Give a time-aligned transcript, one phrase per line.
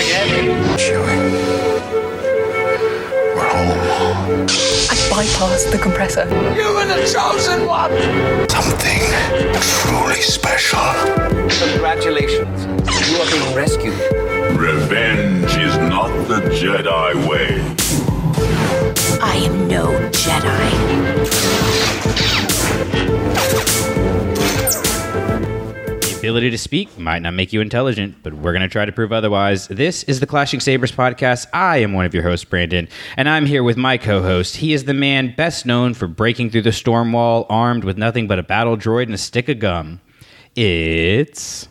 [0.00, 0.28] again.
[0.78, 1.18] Chewie.
[3.34, 4.46] We're home.
[4.88, 6.24] I bypassed the compressor.
[6.56, 7.92] You were the chosen one.
[8.48, 9.02] Something
[9.60, 10.80] truly special.
[11.68, 12.64] Congratulations.
[13.08, 14.00] You are being rescued.
[14.58, 17.60] Revenge is not the Jedi way.
[19.20, 20.70] I am no Jedi.
[26.30, 29.12] Ability to speak might not make you intelligent, but we're going to try to prove
[29.12, 29.66] otherwise.
[29.66, 31.48] This is the Clashing Sabers podcast.
[31.52, 34.54] I am one of your hosts, Brandon, and I'm here with my co host.
[34.58, 38.28] He is the man best known for breaking through the storm wall armed with nothing
[38.28, 40.00] but a battle droid and a stick of gum.
[40.54, 41.66] It's.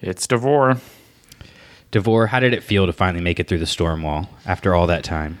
[0.00, 0.80] It's Davor.
[1.92, 4.88] Davor, how did it feel to finally make it through the storm wall after all
[4.88, 5.38] that time?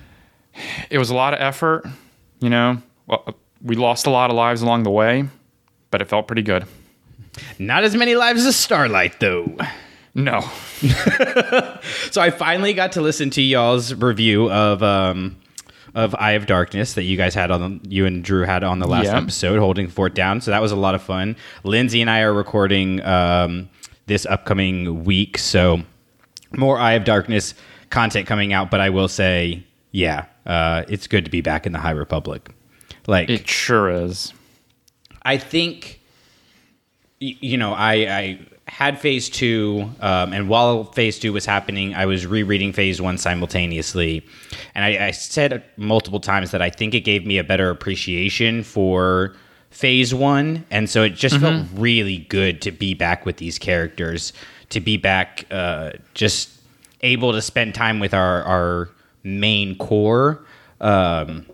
[0.88, 1.84] It was a lot of effort,
[2.38, 2.80] you know.
[3.08, 5.24] Well, we lost a lot of lives along the way,
[5.90, 6.64] but it felt pretty good.
[7.58, 9.56] Not as many lives as Starlight, though.
[10.14, 10.40] No.
[12.10, 15.36] So I finally got to listen to y'all's review of um
[15.94, 18.86] of Eye of Darkness that you guys had on you and Drew had on the
[18.86, 19.16] last Yeah.
[19.18, 20.40] episode, holding Fort Down.
[20.40, 21.36] So that was a lot of fun.
[21.64, 23.68] Lindsay and I are recording um
[24.06, 25.82] this upcoming week, so
[26.56, 27.54] more Eye of Darkness
[27.90, 28.70] content coming out.
[28.70, 32.48] But I will say, yeah, uh, it's good to be back in the High Republic.
[33.06, 34.32] Like It sure is.
[35.22, 35.95] I think,
[37.18, 42.06] you know, I, I had phase two, um, and while phase two was happening, I
[42.06, 44.26] was rereading phase one simultaneously.
[44.74, 48.62] And I, I said multiple times that I think it gave me a better appreciation
[48.62, 49.34] for
[49.70, 50.64] phase one.
[50.70, 54.32] And so it just felt really good to be back with these characters,
[54.70, 56.50] to be back uh, just
[57.02, 58.90] able to spend time with our, our
[59.22, 60.44] main core.
[60.80, 61.46] Um,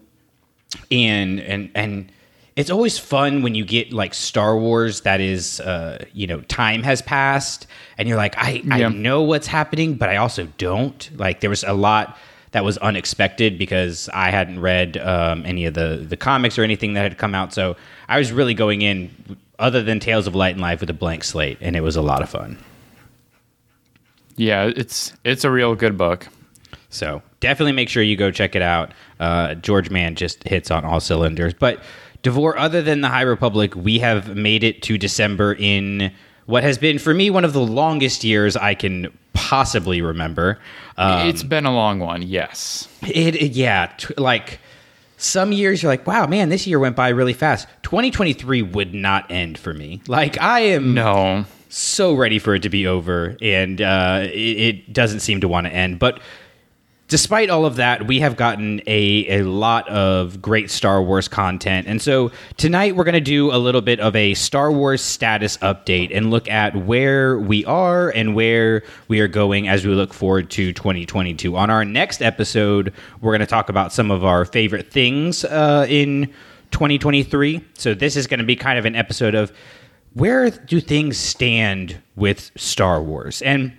[0.90, 2.12] and and and
[2.54, 6.82] it's always fun when you get like Star Wars that is uh you know time
[6.82, 7.66] has passed
[7.98, 11.64] and you're like I I know what's happening but I also don't like there was
[11.64, 12.18] a lot
[12.50, 16.94] that was unexpected because I hadn't read um, any of the the comics or anything
[16.94, 17.76] that had come out so
[18.08, 19.10] I was really going in
[19.58, 22.02] other than Tales of Light and Life with a blank slate and it was a
[22.02, 22.58] lot of fun
[24.36, 26.28] Yeah, it's it's a real good book.
[26.90, 28.92] So definitely make sure you go check it out.
[29.20, 31.54] Uh, George Mann just hits on all cylinders.
[31.54, 31.80] But
[32.22, 36.12] Davor, other than the High Republic, we have made it to December in
[36.46, 40.58] what has been for me one of the longest years I can possibly remember.
[40.96, 42.88] Um, it's been a long one, yes.
[43.02, 44.60] it, yeah, t- like
[45.16, 47.66] some years you're like, wow, man, this year went by really fast.
[47.82, 50.00] 2023 would not end for me.
[50.06, 51.44] Like I am No.
[51.68, 55.66] so ready for it to be over, and uh, it, it doesn't seem to want
[55.66, 55.98] to end.
[55.98, 56.20] But
[57.12, 61.86] despite all of that, we have gotten a, a lot of great Star Wars content.
[61.86, 65.58] And so tonight we're going to do a little bit of a Star Wars status
[65.58, 70.14] update and look at where we are and where we are going as we look
[70.14, 71.54] forward to 2022.
[71.54, 75.84] On our next episode, we're going to talk about some of our favorite things uh,
[75.90, 76.32] in
[76.70, 77.62] 2023.
[77.74, 79.52] So this is going to be kind of an episode of
[80.14, 83.42] where do things stand with Star Wars?
[83.42, 83.76] And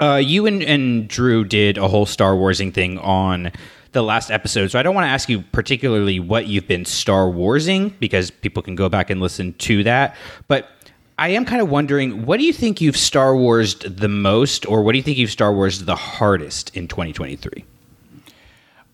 [0.00, 3.52] uh, you and, and Drew did a whole Star Warsing thing on
[3.92, 7.30] the last episode, so I don't want to ask you particularly what you've been Star
[7.30, 10.16] Warsing because people can go back and listen to that.
[10.48, 10.68] But
[11.16, 14.82] I am kind of wondering, what do you think you've Star Warsed the most, or
[14.82, 17.64] what do you think you've Star Warsed the hardest in 2023?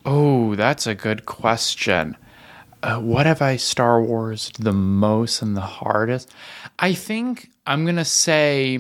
[0.05, 2.16] Oh, that's a good question.
[2.83, 6.31] Uh, what have I Star Warsed the most and the hardest?
[6.78, 8.78] I think I'm gonna say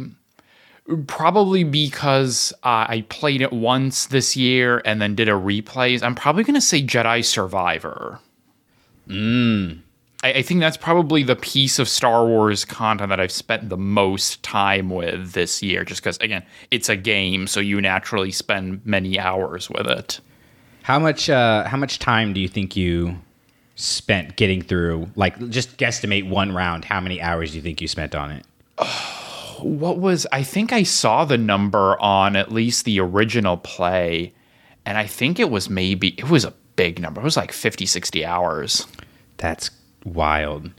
[1.06, 6.02] probably because uh, I played it once this year and then did a replays.
[6.02, 8.18] I'm probably gonna say Jedi Survivor.
[9.08, 9.80] Mm.
[10.22, 13.76] I, I think that's probably the piece of Star Wars content that I've spent the
[13.76, 15.84] most time with this year.
[15.84, 20.20] Just because, again, it's a game, so you naturally spend many hours with it.
[20.82, 23.18] How much uh, how much time do you think you
[23.76, 25.10] spent getting through?
[25.14, 26.84] Like, just guesstimate one round.
[26.84, 28.46] How many hours do you think you spent on it?
[29.64, 34.32] what was I think I saw the number on at least the original play
[34.86, 37.20] and I think it was maybe it was a big number.
[37.20, 38.86] It was like 50 60 hours.
[39.36, 39.70] That's
[40.04, 40.70] wild.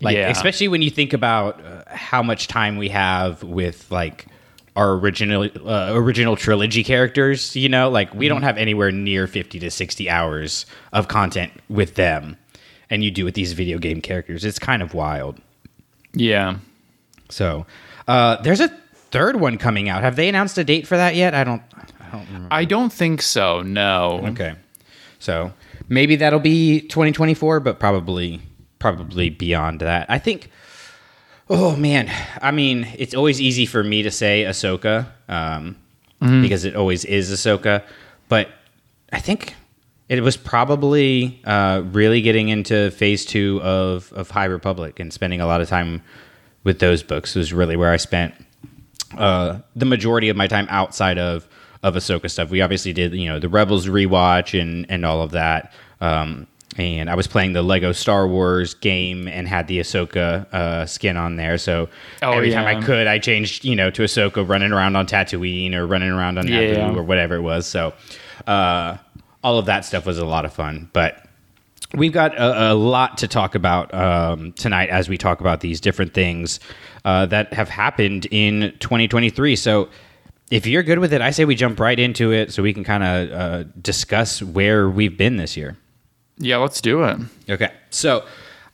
[0.00, 0.28] Like, Yeah.
[0.28, 4.26] especially when you think about uh, how much time we have with like
[4.76, 7.56] our original uh, original trilogy characters.
[7.56, 11.96] You know, like we don't have anywhere near fifty to sixty hours of content with
[11.96, 12.36] them,
[12.90, 14.44] and you do with these video game characters.
[14.44, 15.40] It's kind of wild.
[16.12, 16.58] Yeah.
[17.28, 17.66] So,
[18.08, 18.68] uh, there's a
[19.10, 20.02] third one coming out.
[20.02, 21.34] Have they announced a date for that yet?
[21.34, 21.62] I don't.
[22.00, 22.48] I don't remember.
[22.50, 23.62] I don't think so.
[23.62, 24.22] No.
[24.28, 24.54] Okay.
[25.18, 25.52] So
[25.88, 28.40] maybe that'll be 2024, but probably
[28.78, 30.06] probably beyond that.
[30.08, 30.50] I think.
[31.50, 32.10] Oh man,
[32.42, 35.76] I mean, it's always easy for me to say Ahsoka, um,
[36.20, 37.82] because it always is Ahsoka.
[38.28, 38.50] But
[39.12, 39.54] I think
[40.08, 45.40] it was probably uh, really getting into phase two of, of High Republic and spending
[45.40, 46.02] a lot of time
[46.64, 48.34] with those books was really where I spent
[49.16, 51.46] uh, the majority of my time outside of
[51.82, 52.50] of Ahsoka stuff.
[52.50, 55.72] We obviously did, you know, the Rebels rewatch and and all of that.
[56.00, 56.46] Um,
[56.76, 61.16] and I was playing the Lego Star Wars game and had the Ahsoka uh, skin
[61.16, 61.58] on there.
[61.58, 61.88] So
[62.22, 65.74] Oh, every time I could, I changed, you know, to Ahsoka running around on Tatooine
[65.74, 66.94] or running around on Naboo Yeah.
[66.94, 67.66] or whatever it was.
[67.66, 67.94] So
[68.46, 68.96] uh,
[69.42, 70.88] all of that stuff was a lot of fun.
[70.92, 71.24] But
[71.94, 75.80] we've got a, a lot to talk about um, tonight as we talk about these
[75.80, 76.60] different things
[77.04, 79.56] uh, that have happened in 2023.
[79.56, 79.88] So
[80.50, 82.84] if you're good with it, I say we jump right into it so we can
[82.84, 85.76] kind of uh, discuss where we've been this year.
[86.38, 87.18] Yeah, let's do it.
[87.48, 87.72] Okay.
[87.90, 88.24] So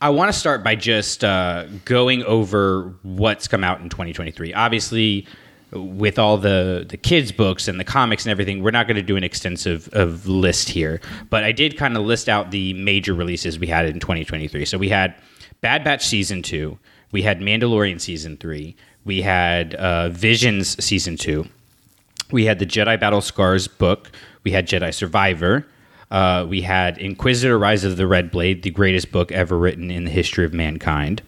[0.00, 4.52] I want to start by just uh, going over what's come out in 2023.
[4.52, 5.26] Obviously,
[5.74, 9.02] with all the, the kids' books and the comics and everything, we're not going to
[9.02, 11.00] do an extensive of list here.
[11.30, 14.64] But I did kind of list out the major releases we had in 2023.
[14.64, 15.14] So we had
[15.60, 16.78] Bad Batch Season 2,
[17.12, 21.46] we had Mandalorian Season 3, we had uh, Visions Season 2,
[22.30, 24.10] we had the Jedi Battle Scars book.
[24.42, 25.66] We had Jedi Survivor.
[26.10, 30.04] Uh, we had Inquisitor Rise of the Red Blade, the greatest book ever written in
[30.04, 31.22] the history of mankind.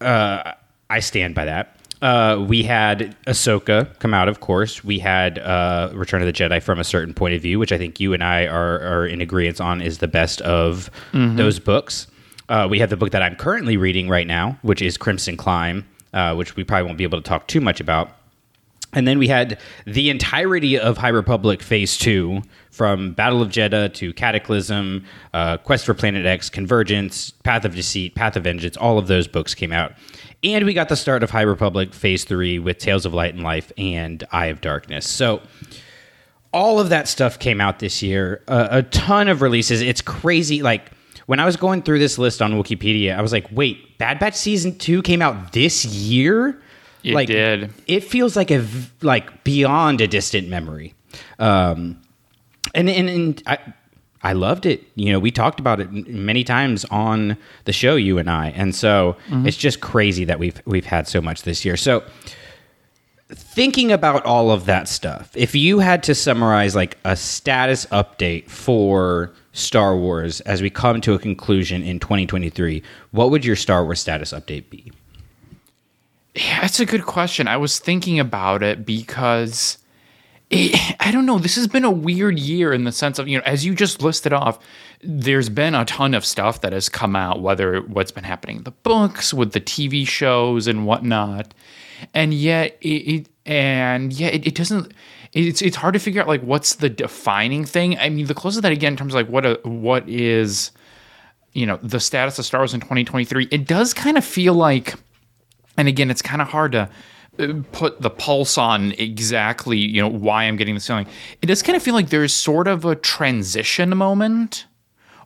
[0.00, 0.52] Uh,
[0.90, 1.73] I stand by that.
[2.04, 4.84] Uh, we had Ahsoka come out, of course.
[4.84, 7.78] We had uh, Return of the Jedi from a certain point of view, which I
[7.78, 10.90] think you and I are, are in agreement on is the best of
[11.38, 12.06] those books.
[12.50, 15.86] Uh, we have the book that I'm currently reading right now, which is Crimson Climb,
[16.12, 18.10] uh, which we probably won't be able to talk too much about.
[18.94, 23.92] And then we had the entirety of High Republic Phase 2 from Battle of Jedha
[23.94, 28.76] to Cataclysm, uh, Quest for Planet X, Convergence, Path of Deceit, Path of Vengeance.
[28.76, 29.94] All of those books came out.
[30.44, 33.42] And we got the start of High Republic Phase 3 with Tales of Light and
[33.42, 35.08] Life and Eye of Darkness.
[35.08, 35.40] So
[36.52, 38.42] all of that stuff came out this year.
[38.46, 39.80] Uh, a ton of releases.
[39.80, 40.62] It's crazy.
[40.62, 40.90] Like
[41.24, 44.34] when I was going through this list on Wikipedia, I was like, wait, Bad Batch
[44.34, 46.60] Season 2 came out this year?
[47.02, 47.72] It like, did.
[47.86, 48.66] It feels like a
[49.00, 50.94] like beyond a distant memory.
[51.38, 52.02] Um,
[52.74, 53.58] and and, and I
[54.24, 54.82] I loved it.
[54.96, 58.48] You know, we talked about it m- many times on the show, you and I,
[58.50, 59.46] and so mm-hmm.
[59.46, 61.76] it's just crazy that we've we've had so much this year.
[61.76, 62.02] So
[63.30, 68.48] thinking about all of that stuff, if you had to summarize like a status update
[68.48, 72.82] for Star Wars as we come to a conclusion in 2023,
[73.12, 74.90] what would your Star Wars status update be?
[76.34, 77.46] Yeah, that's a good question.
[77.46, 79.78] I was thinking about it because
[80.54, 81.38] it, I don't know.
[81.38, 84.02] This has been a weird year in the sense of, you know, as you just
[84.02, 84.58] listed off,
[85.02, 88.64] there's been a ton of stuff that has come out, whether what's been happening in
[88.64, 91.52] the books, with the TV shows and whatnot.
[92.12, 94.92] And yet it, it and yet it, it doesn't
[95.32, 97.98] it's it's hard to figure out like what's the defining thing.
[97.98, 100.70] I mean, the closest that again in terms of like what a what is
[101.52, 104.94] you know the status of Star Wars in 2023, it does kind of feel like
[105.76, 106.88] and again, it's kind of hard to
[107.72, 111.06] put the pulse on exactly, you know, why I'm getting this feeling.
[111.42, 114.66] It does kind of feel like there's sort of a transition moment,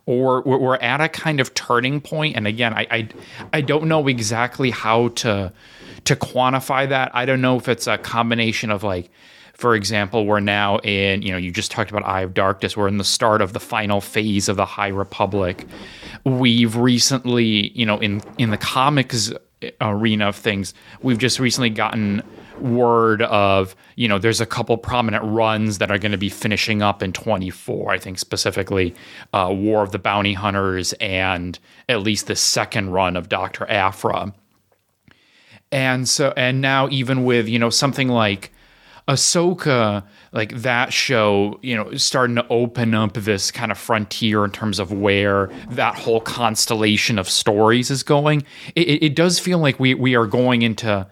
[0.05, 2.35] or we're, at a kind of turning point.
[2.35, 3.09] And again, I, I,
[3.53, 5.53] I don't know exactly how to
[6.05, 7.11] to quantify that.
[7.13, 9.09] I don't know if it's a combination of like.
[9.53, 12.77] For example, we're now in, you know, you just talked about Eye of Darkness.
[12.77, 15.67] We're in the start of the final phase of the High Republic.
[16.23, 19.33] We've recently, you know, in in the comics
[19.81, 22.23] arena of things, we've just recently gotten
[22.59, 26.81] word of, you know, there's a couple prominent runs that are going to be finishing
[26.81, 27.91] up in 24.
[27.91, 28.95] I think specifically
[29.33, 33.69] uh, War of the Bounty Hunters and at least the second run of Dr.
[33.69, 34.33] Aphra.
[35.71, 38.51] And so, and now even with, you know, something like
[39.09, 44.51] Ahsoka, like that show, you know, starting to open up this kind of frontier in
[44.51, 48.43] terms of where that whole constellation of stories is going.
[48.75, 51.07] It, it, does feel like we we are going into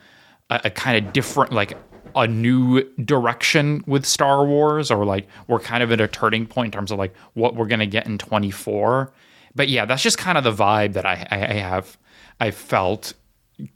[0.51, 1.75] a, a kind of different, like
[2.15, 6.67] a new direction with Star Wars, or like we're kind of at a turning point
[6.67, 9.11] in terms of like what we're gonna get in twenty four.
[9.55, 11.97] But yeah, that's just kind of the vibe that I I have
[12.39, 13.15] I felt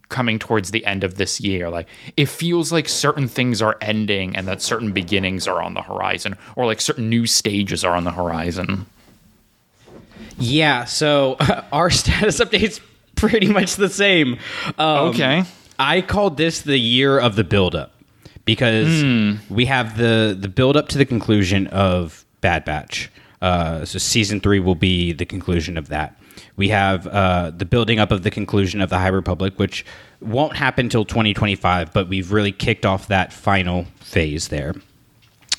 [0.08, 1.68] coming towards the end of this year.
[1.70, 5.82] Like it feels like certain things are ending and that certain beginnings are on the
[5.82, 8.86] horizon, or like certain new stages are on the horizon.
[10.38, 11.36] Yeah, so
[11.72, 12.80] our status update's
[13.16, 14.38] pretty much the same.
[14.78, 15.44] Um, Okay.
[15.78, 17.92] I called this the year of the buildup
[18.44, 19.02] because
[19.50, 23.10] we have the the buildup to the conclusion of Bad Batch.
[23.40, 26.16] Uh, so season three will be the conclusion of that.
[26.56, 29.84] We have uh, the building up of the conclusion of the High Republic, which
[30.20, 34.74] won't happen until 2025, but we've really kicked off that final phase there.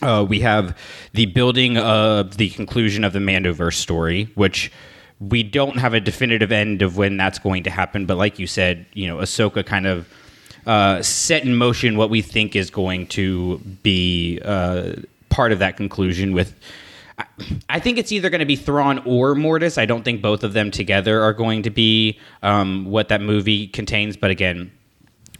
[0.01, 0.77] Uh, we have
[1.13, 4.71] the building of the conclusion of the Mandoverse story, which
[5.19, 8.05] we don't have a definitive end of when that's going to happen.
[8.05, 10.07] But like you said, you know, Ahsoka kind of
[10.65, 14.93] uh, set in motion what we think is going to be uh,
[15.29, 16.53] part of that conclusion with.
[17.69, 19.77] I think it's either going to be Thrawn or Mortis.
[19.77, 23.67] I don't think both of them together are going to be um, what that movie
[23.67, 24.17] contains.
[24.17, 24.71] But again,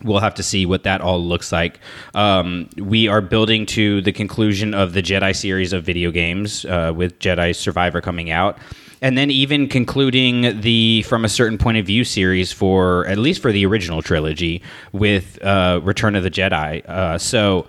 [0.03, 1.79] we'll have to see what that all looks like.
[2.13, 6.93] Um, we are building to the conclusion of the Jedi series of video games uh,
[6.95, 8.57] with Jedi Survivor coming out.
[9.01, 13.41] And then even concluding the From a Certain Point of View series for at least
[13.41, 14.61] for the original trilogy
[14.93, 16.85] with uh, Return of the Jedi.
[16.85, 17.67] Uh, so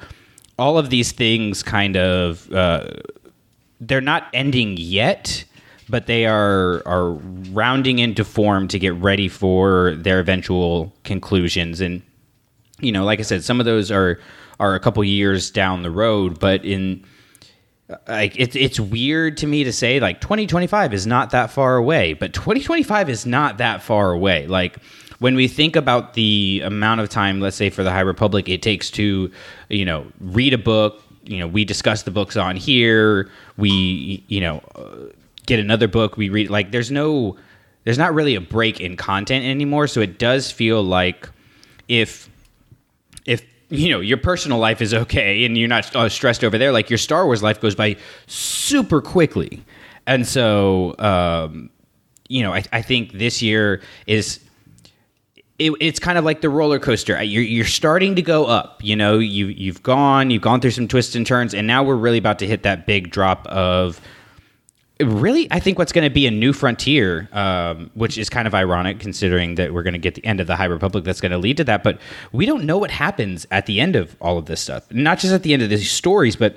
[0.58, 2.88] all of these things kind of uh,
[3.80, 5.44] they're not ending yet,
[5.88, 7.12] but they are are
[7.52, 11.80] rounding into form to get ready for their eventual conclusions.
[11.80, 12.02] And
[12.80, 14.18] you know, like I said, some of those are
[14.60, 17.04] are a couple years down the road, but in
[18.08, 22.14] like it's it's weird to me to say like 2025 is not that far away,
[22.14, 24.46] but 2025 is not that far away.
[24.46, 24.78] Like
[25.18, 28.62] when we think about the amount of time, let's say for the High Republic, it
[28.62, 29.30] takes to,
[29.68, 31.02] you know, read a book.
[31.24, 33.30] You know, we discuss the books on here.
[33.56, 35.12] We, you know, uh,
[35.46, 36.16] get another book.
[36.16, 36.50] We read.
[36.50, 37.36] Like, there's no,
[37.84, 39.86] there's not really a break in content anymore.
[39.86, 41.28] So it does feel like
[41.88, 42.28] if,
[43.26, 46.72] if you know your personal life is okay and you're not uh, stressed over there,
[46.72, 49.64] like your Star Wars life goes by super quickly.
[50.06, 51.70] And so, um,
[52.28, 54.40] you know, I, I think this year is
[55.58, 57.22] it, it's kind of like the roller coaster.
[57.22, 58.82] You're, you're starting to go up.
[58.82, 61.96] You know, you you've gone, you've gone through some twists and turns, and now we're
[61.96, 64.00] really about to hit that big drop of
[65.00, 65.46] really.
[65.52, 68.98] I think what's going to be a new frontier, um, which is kind of ironic
[68.98, 71.04] considering that we're going to get the end of the High Republic.
[71.04, 72.00] That's going to lead to that, but
[72.32, 74.90] we don't know what happens at the end of all of this stuff.
[74.92, 76.56] Not just at the end of these stories, but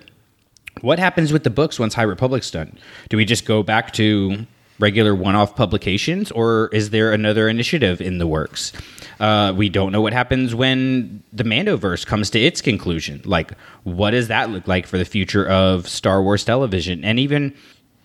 [0.82, 2.78] what happens with the books once High Republic's done?
[3.10, 4.48] Do we just go back to
[4.80, 8.74] regular one-off publications, or is there another initiative in the works?
[9.20, 13.22] Uh, we don't know what happens when the Mandoverse comes to its conclusion.
[13.26, 13.52] Like,
[13.84, 17.04] what does that look like for the future of Star Wars television?
[17.04, 17.56] And even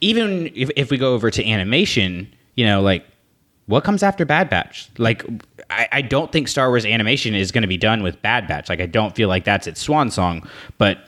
[0.01, 3.05] even if, if we go over to animation, you know, like
[3.67, 4.89] what comes after Bad Batch?
[4.99, 5.25] Like,
[5.71, 8.69] I, I don't think Star Wars animation is going to be done with Bad Batch.
[8.69, 10.49] Like, I don't feel like that's its swan song.
[10.79, 10.99] But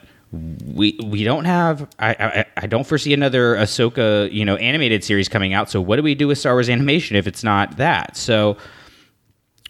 [0.65, 5.29] we we don't have I, I I don't foresee another Ahsoka you know animated series
[5.29, 5.71] coming out.
[5.71, 8.17] So what do we do with Star Wars animation if it's not that?
[8.17, 8.57] So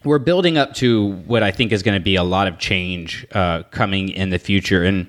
[0.05, 3.27] we're building up to what I think is going to be a lot of change
[3.33, 5.07] uh, coming in the future, and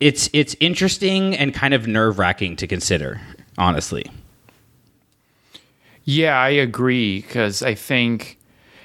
[0.00, 3.20] it's it's interesting and kind of nerve wracking to consider,
[3.58, 4.10] honestly.
[6.04, 8.38] Yeah, I agree because I think,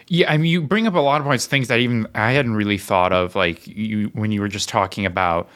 [0.07, 2.53] yeah, I mean, you bring up a lot of points, things that even I hadn't
[2.55, 5.49] really thought of, like you when you were just talking about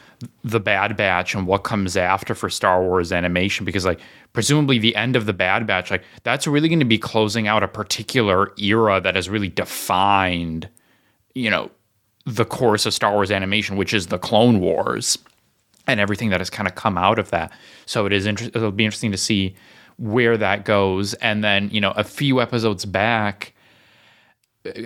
[0.44, 4.00] the Bad Batch and what comes after for Star Wars animation, because like
[4.34, 7.62] presumably the end of the Bad Batch, like that's really going to be closing out
[7.62, 10.68] a particular era that has really defined,
[11.36, 11.70] you know,
[12.25, 15.18] the course of Star Wars animation, which is the Clone Wars
[15.86, 17.51] and everything that has kind of come out of that.
[17.86, 19.56] So it is inter- it'll be interesting to see
[19.98, 21.13] where that goes.
[21.15, 23.53] And then, you know, a few episodes back,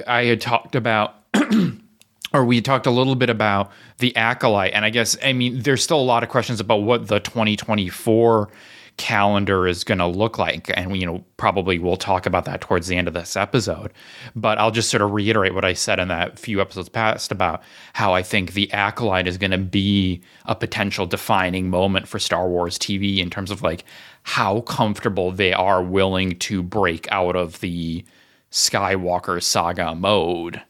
[0.07, 1.15] I had talked about,
[2.33, 4.73] or we talked a little bit about the Acolyte.
[4.73, 8.49] And I guess, I mean, there's still a lot of questions about what the 2024
[8.97, 10.69] calendar is going to look like.
[10.77, 13.91] And, you know, probably we'll talk about that towards the end of this episode.
[14.35, 17.63] But I'll just sort of reiterate what I said in that few episodes past about
[17.93, 22.47] how I think the Acolyte is going to be a potential defining moment for Star
[22.47, 23.83] Wars TV in terms of like
[24.21, 28.05] how comfortable they are willing to break out of the
[28.53, 30.61] Skywalker saga mode.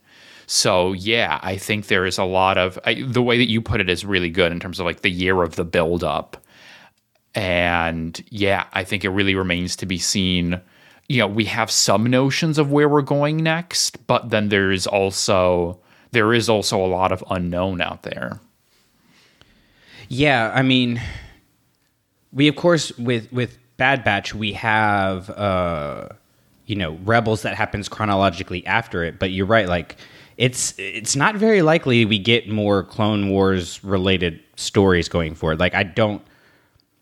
[0.47, 3.81] So yeah, I think there is a lot of I, the way that you put
[3.81, 6.37] it is really good in terms of like the year of the build up.
[7.35, 10.61] And yeah, I think it really remains to be seen.
[11.09, 14.87] You know, we have some notions of where we're going next, but then there is
[14.87, 18.39] also there is also a lot of unknown out there.
[20.07, 21.01] Yeah, I mean,
[22.31, 26.09] we of course with with Bad Batch we have uh,
[26.73, 29.95] you know Rebels that happens chronologically after it, but you're right, like
[30.37, 35.59] it's it's not very likely we get more Clone Wars related stories going forward.
[35.59, 36.19] Like I don't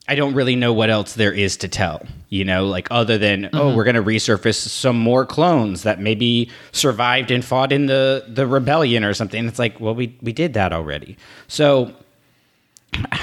[0.09, 3.49] I don't really know what else there is to tell, you know, like other than
[3.53, 8.25] oh, we're going to resurface some more clones that maybe survived and fought in the
[8.27, 9.47] the rebellion or something.
[9.47, 11.15] It's like, well, we we did that already.
[11.47, 11.93] So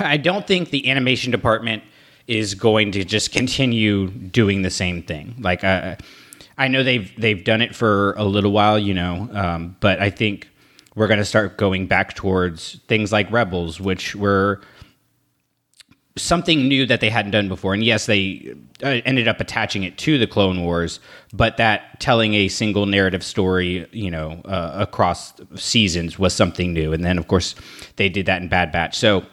[0.01, 1.83] I don't think the animation department
[2.27, 5.35] is going to just continue doing the same thing.
[5.41, 5.97] Like uh,
[6.59, 10.11] I know they've they've done it for a little while, you know, um, but I
[10.11, 10.49] think
[10.95, 14.61] we're going to start going back towards things like Rebels, which were
[16.17, 17.75] something new that they hadn't done before.
[17.75, 20.99] And yes, they uh, ended up attaching it to the Clone Wars,
[21.33, 26.93] but that telling a single narrative story, you know, uh, across seasons was something new.
[26.93, 27.55] And then, of course,
[27.95, 28.99] they did that in Bad Batch.
[28.99, 29.25] So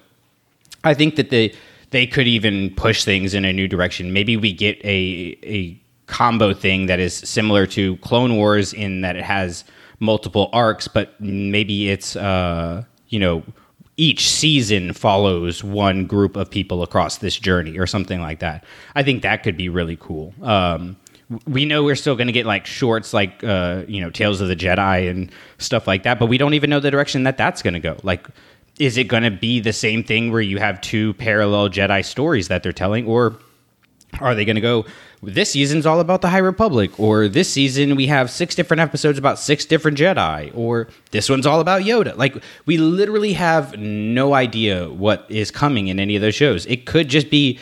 [0.84, 1.54] I think that they
[1.90, 4.14] they could even push things in a new direction.
[4.14, 9.16] Maybe we get a a combo thing that is similar to Clone Wars in that
[9.16, 9.64] it has
[10.00, 13.44] multiple arcs, but maybe it's uh, you know
[13.98, 18.66] each season follows one group of people across this journey or something like that.
[18.94, 20.34] I think that could be really cool.
[20.42, 20.98] Um,
[21.48, 24.48] we know we're still going to get like shorts like uh, you know Tales of
[24.48, 27.62] the Jedi and stuff like that, but we don't even know the direction that that's
[27.62, 27.98] going to go.
[28.04, 28.28] Like,
[28.80, 32.48] is it going to be the same thing where you have two parallel Jedi stories
[32.50, 33.40] that they're telling, or
[34.22, 34.86] are they going to go?
[35.22, 39.18] This season's all about the High Republic, or this season we have six different episodes
[39.18, 42.16] about six different Jedi, or this one's all about Yoda.
[42.16, 46.66] Like we literally have no idea what is coming in any of those shows.
[46.68, 47.60] It could just be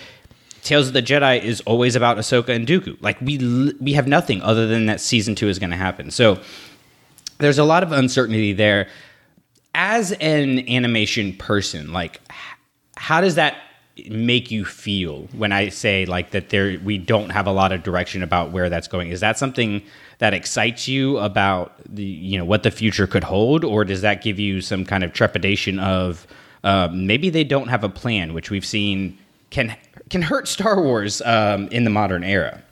[0.63, 2.97] Tales of the Jedi is always about Ahsoka and Dooku.
[3.01, 6.09] Like we we have nothing other than that season two is going to happen.
[6.09, 6.39] So
[7.39, 8.87] there's a lot of uncertainty there.
[9.75, 12.21] As an animation person, like
[12.95, 13.57] how does that
[14.09, 17.83] make you feel when I say like that there we don't have a lot of
[17.83, 19.09] direction about where that's going?
[19.09, 19.83] Is that something
[20.17, 24.23] that excites you about the you know what the future could hold, or does that
[24.23, 26.25] give you some kind of trepidation of
[26.63, 29.17] um, maybe they don't have a plan, which we've seen
[29.51, 29.75] can
[30.09, 32.63] can hurt Star Wars um, in the modern era?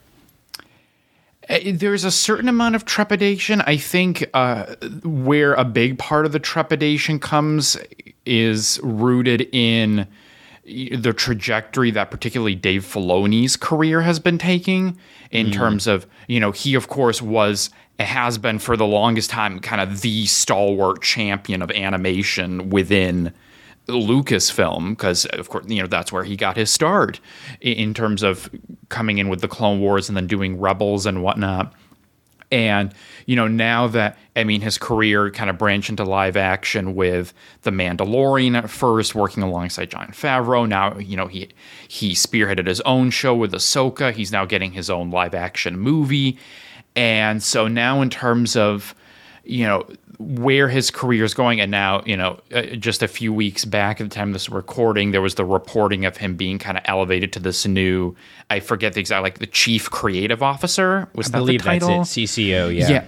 [1.48, 3.60] Uh, There's a certain amount of trepidation.
[3.60, 4.74] I think uh,
[5.04, 7.76] where a big part of the trepidation comes
[8.26, 10.06] is rooted in
[10.64, 14.96] the trajectory that particularly Dave Filoni's career has been taking
[15.30, 15.52] in mm.
[15.52, 19.80] terms of, you know, he of course was has been for the longest time kind
[19.80, 23.32] of the stalwart champion of animation within
[23.88, 27.20] Lucasfilm because of course you know that's where he got his start
[27.60, 28.50] in terms of
[28.88, 31.72] coming in with the Clone Wars and then doing Rebels and whatnot.
[32.52, 32.92] And
[33.26, 37.32] you know now that I mean his career kind of branched into live action with
[37.62, 40.68] The Mandalorian at first, working alongside Jon Favreau.
[40.68, 41.48] Now you know he
[41.88, 44.12] he spearheaded his own show with Ahsoka.
[44.12, 46.38] He's now getting his own live action movie,
[46.94, 48.94] and so now in terms of
[49.44, 49.86] you know
[50.18, 54.00] where his career is going and now you know uh, just a few weeks back
[54.00, 56.84] at the time of this recording there was the reporting of him being kind of
[56.86, 58.14] elevated to this new
[58.50, 61.88] i forget the exact like the chief creative officer was I that believe the title
[61.98, 62.28] that's it.
[62.28, 62.88] CCO, yeah.
[62.88, 63.04] yeah.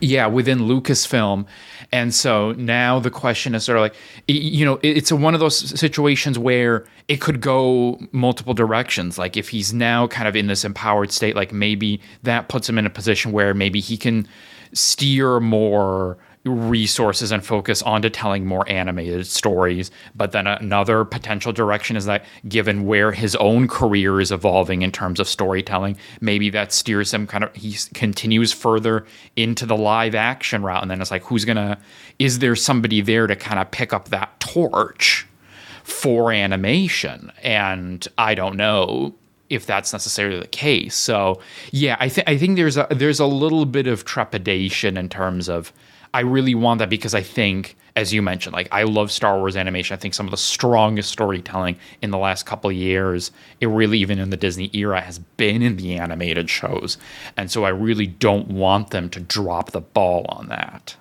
[0.00, 1.46] Yeah, within Lucasfilm.
[1.90, 3.94] And so now the question is sort of like,
[4.26, 9.18] you know, it's a, one of those situations where it could go multiple directions.
[9.18, 12.78] Like if he's now kind of in this empowered state, like maybe that puts him
[12.78, 14.28] in a position where maybe he can
[14.72, 19.90] steer more resources and focus onto telling more animated stories.
[20.14, 24.92] But then another potential direction is that given where his own career is evolving in
[24.92, 30.14] terms of storytelling, maybe that steers him kind of he continues further into the live
[30.14, 30.82] action route.
[30.82, 31.78] And then it's like, who's gonna
[32.18, 35.26] is there somebody there to kind of pick up that torch
[35.84, 37.32] for animation?
[37.42, 39.14] And I don't know
[39.50, 40.94] if that's necessarily the case.
[40.94, 45.08] So yeah, I think I think there's a there's a little bit of trepidation in
[45.08, 45.72] terms of
[46.14, 49.56] I really want that because I think, as you mentioned, like I love Star Wars
[49.56, 49.94] animation.
[49.94, 53.30] I think some of the strongest storytelling in the last couple years,
[53.60, 56.96] it really even in the Disney era, has been in the animated shows.
[57.36, 60.96] And so I really don't want them to drop the ball on that.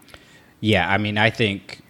[0.59, 1.81] Yeah, I mean, I think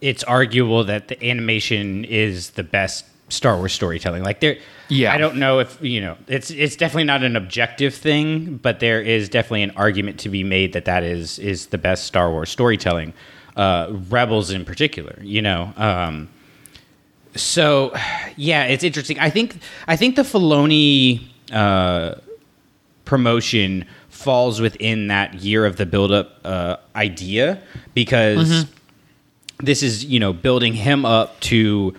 [0.00, 4.22] it's arguable that the animation is the best Star Wars storytelling.
[4.22, 4.56] Like there,
[4.88, 5.12] Yeah.
[5.12, 6.16] I don't know if you know.
[6.28, 10.44] It's it's definitely not an objective thing, but there is definitely an argument to be
[10.44, 13.12] made that that is is the best Star Wars storytelling.
[13.56, 15.72] Uh, Rebels in particular, you know.
[15.76, 16.28] Um,
[17.34, 17.94] so,
[18.36, 19.18] yeah, it's interesting.
[19.18, 21.22] I think I think the Filoni
[21.52, 22.16] uh,
[23.04, 27.62] promotion falls within that year of the build-up uh, idea
[27.94, 28.66] because
[29.62, 31.94] this is you know building him up to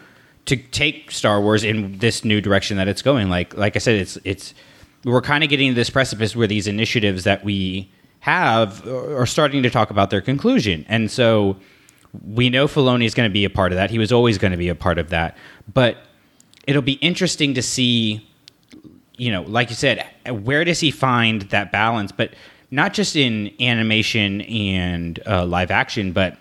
[0.48, 3.30] to take Star Wars in this new direction that it's going.
[3.30, 4.54] Like like I said, it's it's
[5.06, 7.90] we're kind of getting to this precipice where these initiatives that we
[8.22, 11.58] have are starting to talk about their conclusion, and so
[12.26, 13.92] we know Filoni is going to be a part of that.
[13.92, 15.38] He was always going to be a part of that,
[15.74, 15.98] but
[16.66, 18.28] it'll be interesting to see
[19.18, 20.06] you know, like you said,
[20.44, 22.12] where does he find that balance?
[22.12, 22.34] But
[22.70, 26.38] not just in animation and uh, live action, but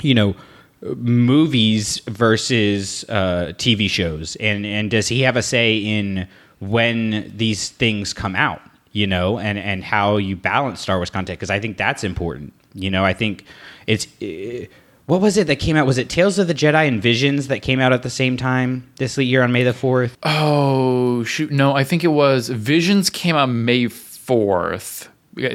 [0.00, 0.36] you know,
[0.82, 6.28] movies versus uh, TV shows, and and does he have a say in
[6.60, 8.60] when these things come out?
[8.92, 12.52] You know, and and how you balance Star Wars content because I think that's important.
[12.74, 13.44] You know, I think
[13.86, 14.06] it's.
[14.22, 14.66] Uh,
[15.06, 15.86] what was it that came out?
[15.86, 18.86] Was it Tales of the Jedi and Visions that came out at the same time
[18.96, 20.12] this year on May the 4th?
[20.22, 21.50] Oh, shoot.
[21.50, 25.08] No, I think it was Visions came out May 4th.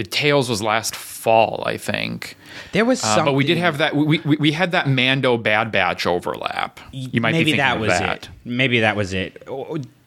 [0.10, 2.36] Tales was last fall, I think.
[2.72, 3.96] There was Uh, but we did have that.
[3.96, 6.80] We, we, we had that Mando Bad Batch overlap.
[6.91, 8.26] You might maybe be thinking that was that.
[8.26, 8.30] it.
[8.46, 9.48] Maybe that was it.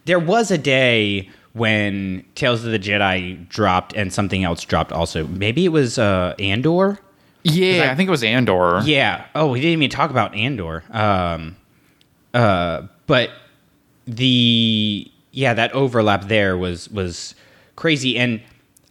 [0.05, 5.27] There was a day when Tales of the Jedi dropped and something else dropped also.
[5.27, 6.99] Maybe it was uh, Andor.
[7.43, 8.81] Yeah, I- I, think it was Andor.
[8.85, 9.25] Yeah.
[9.35, 10.85] Oh, we didn't even talk about Andor.
[10.91, 11.57] Um,
[12.35, 13.31] uh, but
[14.07, 17.35] the yeah, that overlap there was was
[17.77, 18.41] crazy, and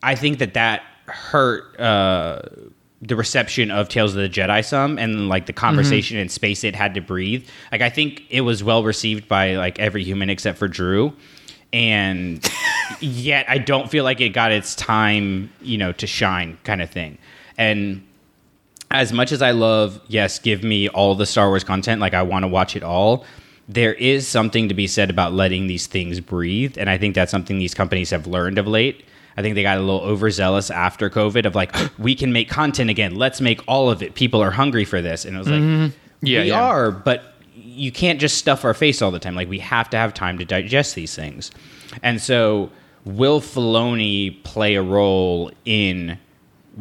[0.06, 2.41] I think that that hurt uh,
[3.02, 6.76] the reception of Tales of the Jedi some, and like the conversation and space it
[6.76, 7.48] had to breathe.
[7.72, 11.13] Like I think it was well received by like every human except for Drew,
[11.74, 12.48] and
[13.00, 16.89] yet I don't feel like it got its time, you know, to shine, kind of
[16.89, 17.18] thing,
[17.58, 18.06] and
[18.91, 22.22] as much as I love, yes, give me all the Star Wars content, like I
[22.22, 23.26] want to watch it all,
[23.68, 26.78] there is something to be said about letting these things breathe.
[26.78, 29.04] And I think that's something these companies have learned of late.
[29.38, 32.89] I think they got a little overzealous after COVID of like, we can make content
[32.89, 33.15] again.
[33.15, 34.15] Let's make all of it.
[34.15, 35.26] People are hungry for this.
[35.26, 35.98] And it was like, mm-hmm.
[36.21, 36.63] Yeah, we yeah.
[36.63, 39.36] are, but you can't just stuff our face all the time.
[39.36, 41.52] Like we have to have time to digest these things.
[42.02, 42.71] And so
[43.06, 46.17] will Filoni play a role in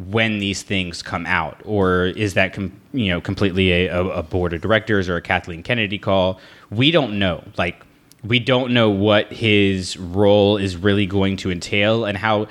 [0.09, 4.53] when these things come out, or is that com- you know completely a, a board
[4.53, 6.39] of directors or a Kathleen Kennedy call?
[6.69, 7.43] We don't know.
[7.57, 7.84] Like
[8.25, 12.47] we don't know what his role is really going to entail and how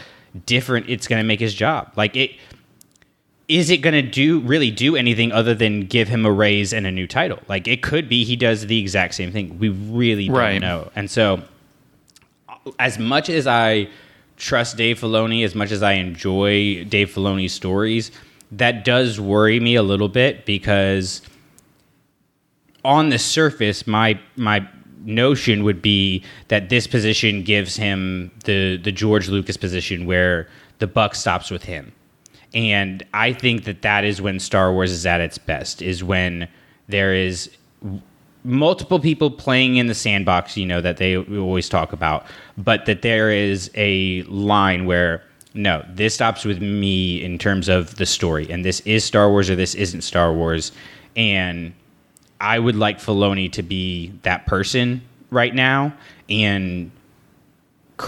[0.46, 1.92] different it's going to make his job.
[1.96, 2.32] Like it
[3.46, 6.86] is it going to do really do anything other than give him a raise and
[6.86, 7.38] a new title?
[7.48, 9.58] Like it could be he does the exact same thing.
[9.58, 10.60] We really don't Right.
[10.60, 10.90] know.
[10.96, 11.42] And so
[12.78, 13.88] as much as I
[14.36, 18.10] trust Dave Filoni, as much as I enjoy Dave Filoni's stories,
[18.52, 21.20] that does worry me a little bit because
[22.84, 24.66] on the surface, my my
[25.04, 30.86] notion would be that this position gives him the the George Lucas position where the
[30.86, 31.92] buck stops with him.
[32.54, 36.48] And I think that that is when Star Wars is at its best, is when
[36.88, 37.50] there is
[38.44, 43.02] multiple people playing in the sandbox, you know, that they always talk about, but that
[43.02, 45.22] there is a line where
[45.54, 49.48] no, this stops with me in terms of the story, and this is Star Wars
[49.48, 50.72] or this isn't Star Wars,
[51.16, 51.72] and
[52.44, 55.94] I would like Filoni to be that person right now
[56.28, 56.90] and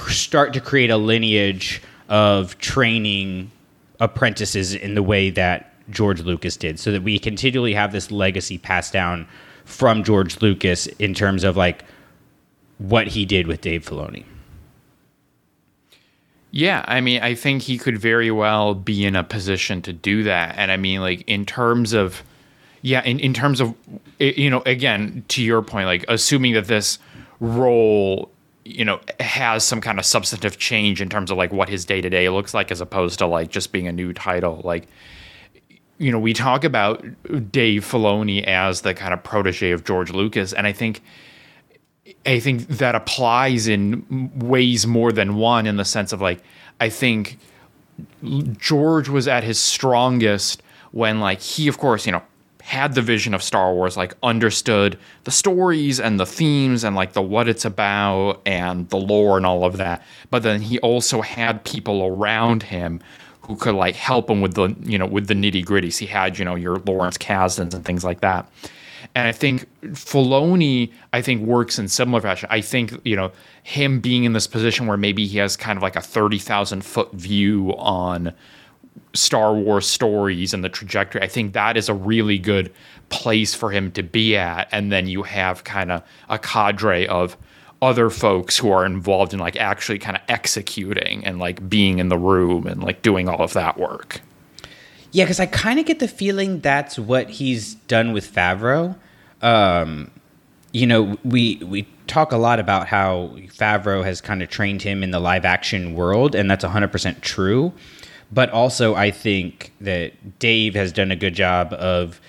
[0.08, 3.50] start to create a lineage of training
[3.98, 8.58] apprentices in the way that George Lucas did, so that we continually have this legacy
[8.58, 9.26] passed down
[9.64, 11.84] from George Lucas in terms of like
[12.76, 14.24] what he did with Dave Filoni.
[16.50, 20.24] Yeah, I mean, I think he could very well be in a position to do
[20.24, 20.56] that.
[20.58, 22.22] And I mean, like, in terms of,
[22.82, 23.74] yeah, in, in terms of,
[24.18, 26.98] you know, again, to your point, like, assuming that this
[27.40, 28.30] role,
[28.64, 32.00] you know, has some kind of substantive change in terms of like what his day
[32.00, 34.60] to day looks like, as opposed to like just being a new title.
[34.64, 34.88] Like,
[35.98, 37.04] you know, we talk about
[37.50, 41.02] Dave Filoni as the kind of protege of George Lucas, and I think
[42.24, 46.42] I think that applies in ways more than one in the sense of like
[46.80, 47.38] I think
[48.58, 50.62] George was at his strongest
[50.92, 52.22] when like he of course, you know,
[52.66, 57.12] had the vision of Star Wars, like understood the stories and the themes and like
[57.12, 60.02] the what it's about and the lore and all of that.
[60.30, 62.98] But then he also had people around him
[63.42, 65.98] who could like help him with the you know with the nitty gritties.
[65.98, 68.50] He had you know your Lawrence Kasdans and things like that.
[69.14, 72.48] And I think Filoni, I think, works in similar fashion.
[72.50, 73.30] I think, you know,
[73.62, 77.12] him being in this position where maybe he has kind of like a 30,000 foot
[77.12, 78.34] view on
[79.14, 82.72] Star Wars stories and the trajectory, I think that is a really good
[83.08, 84.68] place for him to be at.
[84.72, 87.36] And then you have kind of a cadre of
[87.82, 92.08] other folks who are involved in like actually kind of executing and like being in
[92.08, 94.20] the room and like doing all of that work.
[95.12, 98.96] Yeah, because I kind of get the feeling that's what he's done with Favreau.
[99.42, 100.10] Um,
[100.72, 105.02] you know, we we talk a lot about how Favreau has kind of trained him
[105.02, 107.72] in the live action world, and that's 100% true.
[108.32, 112.20] But also, I think that Dave has done a good job of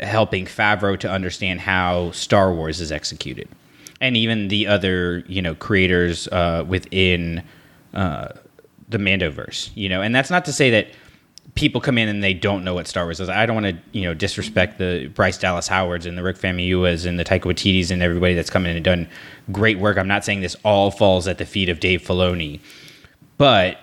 [0.00, 3.48] helping Favreau to understand how Star Wars is executed,
[4.00, 7.42] and even the other you know creators uh, within
[7.94, 8.28] uh,
[8.88, 9.70] the Mandoverse.
[9.74, 10.88] You know, and that's not to say that
[11.54, 13.28] people come in and they don't know what Star Wars is.
[13.28, 17.06] I don't want to, you know, disrespect the Bryce Dallas Howards and the Rick Famuyiwas
[17.06, 19.08] and the Taika Waititis and everybody that's come in and done
[19.50, 19.98] great work.
[19.98, 22.60] I'm not saying this all falls at the feet of Dave Filoni,
[23.36, 23.78] but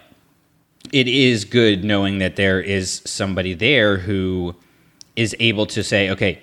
[0.93, 4.55] it is good knowing that there is somebody there who
[5.15, 6.39] is able to say, okay,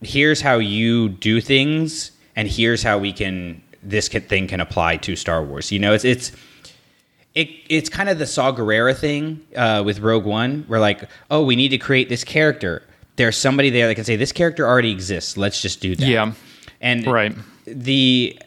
[0.00, 4.96] here's how you do things, and here's how we can this can, thing can apply
[4.98, 5.72] to Star Wars.
[5.72, 6.32] You know, it's it's
[7.34, 11.44] it, it's kind of the Saw Gerrera thing uh, with Rogue One, where like, oh,
[11.44, 12.82] we need to create this character.
[13.16, 15.36] There's somebody there that can say this character already exists.
[15.36, 16.06] Let's just do that.
[16.06, 16.32] Yeah.
[16.80, 17.34] and Right.
[17.66, 18.38] the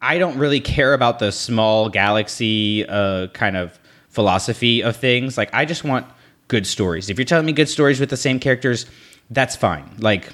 [0.00, 3.78] I don't really care about the small galaxy uh, kind of
[4.18, 5.38] philosophy of things.
[5.38, 6.04] Like, I just want
[6.48, 7.08] good stories.
[7.08, 8.84] If you're telling me good stories with the same characters,
[9.30, 9.88] that's fine.
[10.00, 10.32] Like,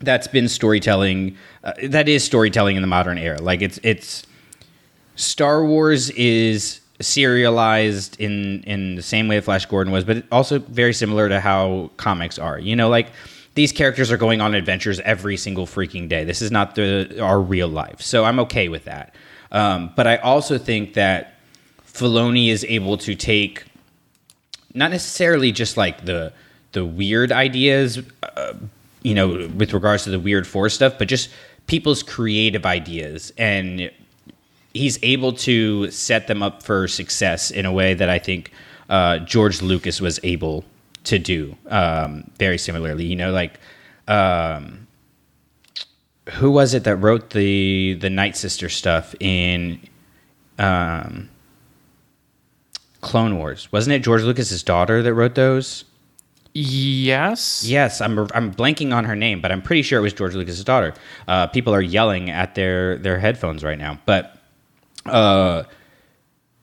[0.00, 1.36] that's been storytelling.
[1.62, 3.40] Uh, that is storytelling in the modern era.
[3.40, 4.26] Like, it's it's
[5.14, 10.92] Star Wars is serialized in in the same way Flash Gordon was, but also very
[10.92, 12.58] similar to how comics are.
[12.58, 13.12] You know, like
[13.54, 16.24] these characters are going on adventures every single freaking day.
[16.24, 19.14] This is not the our real life, so I'm okay with that.
[19.52, 21.33] Um, but I also think that
[21.94, 23.64] Filoni is able to take
[24.74, 26.32] not necessarily just like the
[26.72, 28.54] the weird ideas, uh,
[29.02, 31.30] you know, with regards to the weird force stuff, but just
[31.68, 33.90] people's creative ideas and
[34.74, 38.50] he's able to set them up for success in a way that I think
[38.90, 40.64] uh, George Lucas was able
[41.04, 43.04] to do um, very similarly.
[43.04, 43.60] You know, like
[44.08, 44.88] um,
[46.30, 49.80] who was it that wrote the the Night Sister stuff in
[50.58, 51.28] um,
[53.04, 53.70] Clone Wars?
[53.70, 55.84] Wasn't it George Lucas's daughter that wrote those?
[56.54, 57.64] Yes.
[57.66, 60.64] Yes, I'm I'm blanking on her name, but I'm pretty sure it was George Lucas's
[60.64, 60.94] daughter.
[61.28, 64.38] Uh, people are yelling at their their headphones right now, but
[65.06, 65.64] uh,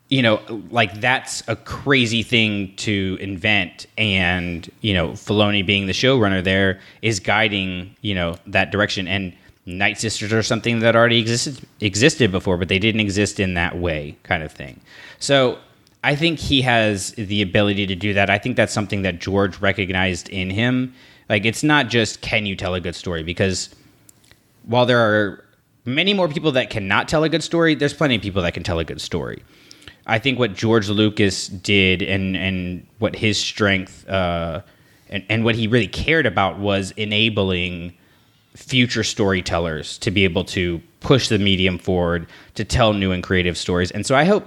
[0.07, 5.93] you know, like that's a crazy thing to invent, and you know, Filoni being the
[5.93, 9.07] showrunner there is guiding you know that direction.
[9.09, 9.33] And
[9.65, 13.77] Night Sisters are something that already existed existed before, but they didn't exist in that
[13.77, 14.79] way, kind of thing.
[15.19, 15.59] So
[16.03, 18.29] I think he has the ability to do that.
[18.29, 20.93] I think that's something that George recognized in him.
[21.29, 23.69] Like it's not just can you tell a good story because
[24.63, 25.45] while there are
[25.85, 28.63] many more people that cannot tell a good story, there's plenty of people that can
[28.63, 29.43] tell a good story.
[30.07, 34.61] I think what George Lucas did and and what his strength uh,
[35.09, 37.93] and and what he really cared about was enabling
[38.55, 43.57] future storytellers to be able to push the medium forward to tell new and creative
[43.57, 43.91] stories.
[43.91, 44.45] And so I hope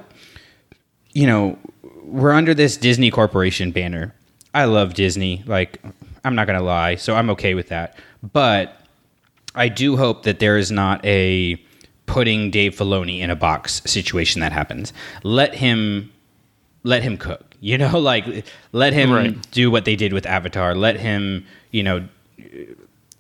[1.15, 1.59] you know,
[2.03, 4.15] we're under this Disney Corporation banner.
[4.53, 5.43] I love Disney.
[5.47, 5.81] Like,
[6.25, 6.97] I'm not going to lie.
[6.97, 7.97] So I'm okay with that.
[8.33, 8.79] But
[9.55, 11.61] I do hope that there is not a
[12.07, 14.93] putting Dave Filoni in a box situation that happens.
[15.23, 16.13] Let him
[16.83, 17.41] let him cook.
[17.65, 19.51] You know, like let him Right.
[19.51, 20.75] do what they did with Avatar.
[20.75, 22.07] Let him, you know,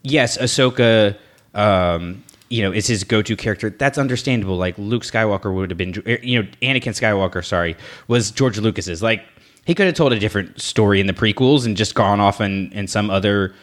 [0.03, 1.17] yes, Ahsoka,
[1.55, 3.71] um, you know, is his go-to character.
[3.71, 4.57] That's understandable.
[4.57, 7.77] Like Luke Skywalker would have been, er, you know, Anakin Skywalker, sorry,
[8.09, 9.03] was George Lucas's.
[9.03, 9.25] Like
[9.65, 12.73] he could have told a different story in the prequels and just gone off in
[12.73, 13.55] in some other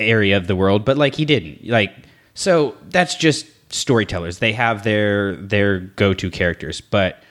[0.00, 1.66] area of the world, but like he didn't.
[1.66, 1.92] Like
[2.34, 4.38] so, that's just storytellers.
[4.38, 7.22] They have their their go-to characters, but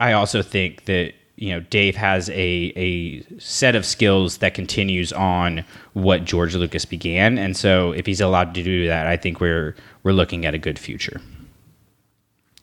[0.00, 5.12] I also think that you know Dave has a a set of skills that continues
[5.12, 9.40] on what George Lucas began, and so if he's allowed to do that, I think
[9.40, 11.20] we're we're looking at a good future.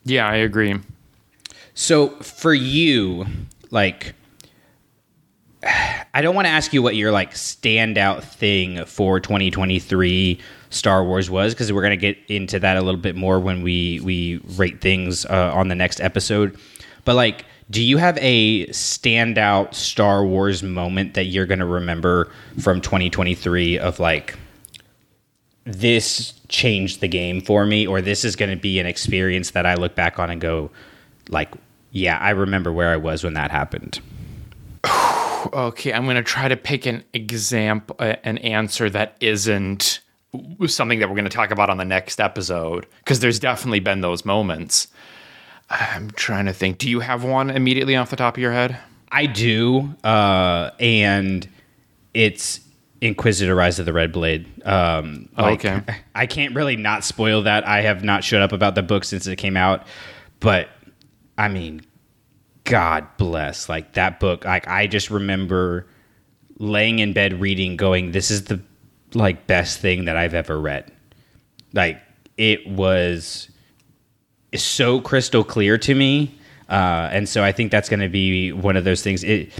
[0.05, 0.75] Yeah, I agree.
[1.75, 3.25] So for you,
[3.71, 4.13] like,
[6.13, 10.39] I don't want to ask you what your like standout thing for 2023
[10.71, 13.99] Star Wars was because we're gonna get into that a little bit more when we
[14.01, 16.57] we rate things uh, on the next episode.
[17.05, 22.81] But like, do you have a standout Star Wars moment that you're gonna remember from
[22.81, 24.37] 2023 of like?
[25.65, 29.65] this changed the game for me or this is going to be an experience that
[29.65, 30.69] I look back on and go
[31.29, 31.53] like
[31.93, 34.01] yeah, I remember where I was when that happened.
[35.51, 39.99] Okay, I'm going to try to pick an example, uh, an answer that isn't
[40.67, 43.99] something that we're going to talk about on the next episode, because there's definitely been
[43.99, 44.87] those moments.
[45.69, 46.77] I'm trying to think.
[46.77, 48.77] Do you have one immediately off the top of your head?
[49.11, 51.47] I do uh and
[52.13, 52.59] it's
[53.01, 54.47] Inquisitor Rise of the Red Blade.
[54.65, 55.81] Um like, Okay.
[56.15, 57.67] I can't really not spoil that.
[57.67, 59.85] I have not shut up about the book since it came out,
[60.39, 60.69] but
[61.37, 61.81] I mean
[62.63, 63.67] God bless.
[63.69, 65.87] Like that book, like I just remember
[66.57, 68.61] laying in bed reading, going, This is the
[69.13, 70.91] like best thing that I've ever read.
[71.73, 72.01] Like
[72.37, 73.49] it was
[74.61, 76.37] so crystal clear to me.
[76.69, 79.23] Uh, and so I think that's going to be one of those things.
[79.23, 79.51] It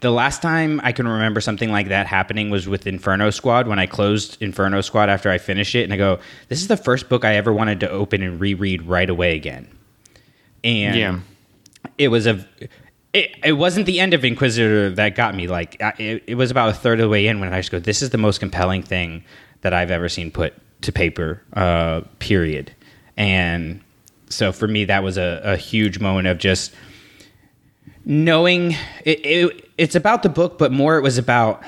[0.00, 3.78] the last time I can remember something like that happening was with Inferno Squad when
[3.78, 7.08] I closed Inferno Squad after I finished it, and I go, "This is the first
[7.10, 9.68] book I ever wanted to open and reread right away again."
[10.64, 11.18] And Yeah.
[11.98, 12.44] it was a.
[13.12, 15.48] It, it wasn't the end of Inquisitor that got me.
[15.48, 17.70] Like I- it, it was about a third of the way in when I just
[17.70, 19.24] go, "This is the most compelling thing
[19.62, 22.72] that I've ever seen put to paper." Uh, period.
[23.16, 23.80] And
[24.30, 26.74] so for me, that was a, a huge moment of just
[28.04, 28.72] knowing
[29.04, 31.62] it, it, it's about the book, but more it was about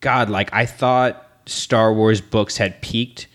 [0.00, 0.28] God.
[0.28, 3.28] Like I thought Star Wars books had peaked.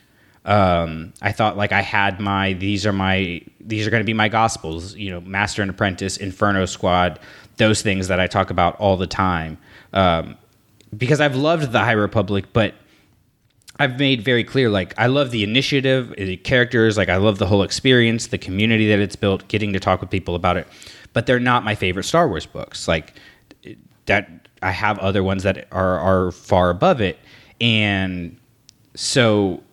[0.45, 4.13] Um, I thought like I had my these are my these are going to be
[4.13, 4.95] my gospels.
[4.95, 7.19] You know, Master and Apprentice, Inferno Squad,
[7.57, 9.57] those things that I talk about all the time.
[9.93, 10.37] Um,
[10.97, 12.73] because I've loved the High Republic, but
[13.79, 17.47] I've made very clear like I love the initiative, the characters, like I love the
[17.47, 20.67] whole experience, the community that it's built, getting to talk with people about it.
[21.13, 22.87] But they're not my favorite Star Wars books.
[22.87, 23.13] Like
[24.05, 27.17] that I have other ones that are are far above it.
[27.61, 28.37] And
[28.95, 29.63] so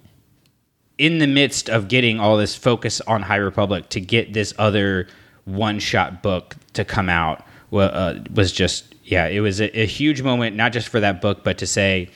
[0.98, 5.08] in the midst of getting all this focus on High Republic to get this other
[5.44, 9.86] one shot book to come out wa- uh, was just yeah it was a, a
[9.86, 12.08] huge moment not just for that book but to say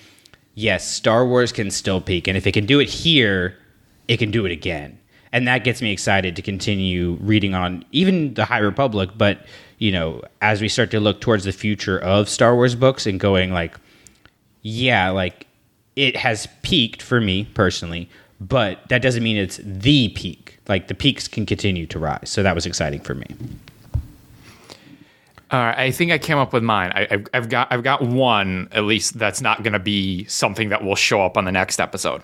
[0.55, 3.57] yes Star Wars can still peak and if it can do it here
[4.09, 4.99] it can do it again
[5.33, 9.47] and that gets me excited to continue reading on even the High Republic but
[9.79, 13.19] you know as we start to look towards the future of Star Wars books and
[13.19, 13.77] going like
[14.63, 15.47] yeah, like
[15.97, 18.09] it has peaked for me personally,
[18.41, 20.59] but that doesn't mean it's the peak.
[20.69, 22.31] Like the peaks can continue to rise.
[22.31, 23.27] So that was exciting for me.
[25.53, 26.93] All right, I think I came up with mine.
[26.95, 30.69] I, I've, I've got I've got one at least that's not going to be something
[30.69, 32.23] that will show up on the next episode.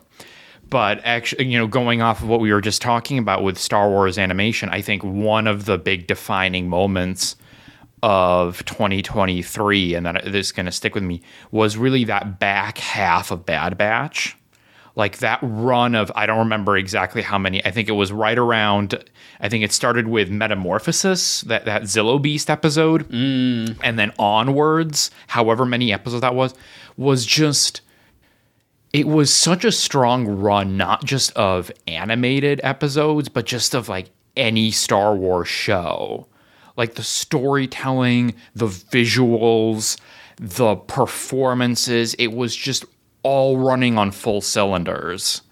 [0.71, 3.89] But actually, you know, going off of what we were just talking about with Star
[3.89, 7.37] Wars animation, I think one of the big defining moments
[8.03, 12.79] of 2023, and that this is going to stick with me, was really that back
[12.79, 14.37] half of Bad Batch
[14.97, 17.65] like that run of I don't remember exactly how many.
[17.65, 19.05] I think it was right around.
[19.41, 23.77] I think it started with Metamorphosis, that that Zillo Beast episode, mm.
[23.83, 26.55] and then onwards, however many episodes that was,
[26.97, 27.83] was just.
[28.93, 34.09] It was such a strong run, not just of animated episodes, but just of like
[34.37, 36.27] any Star Wars show.
[36.79, 39.99] Like the storytelling, the visuals,
[40.37, 42.87] the performances, it was just
[43.27, 45.43] all running on full cylinders.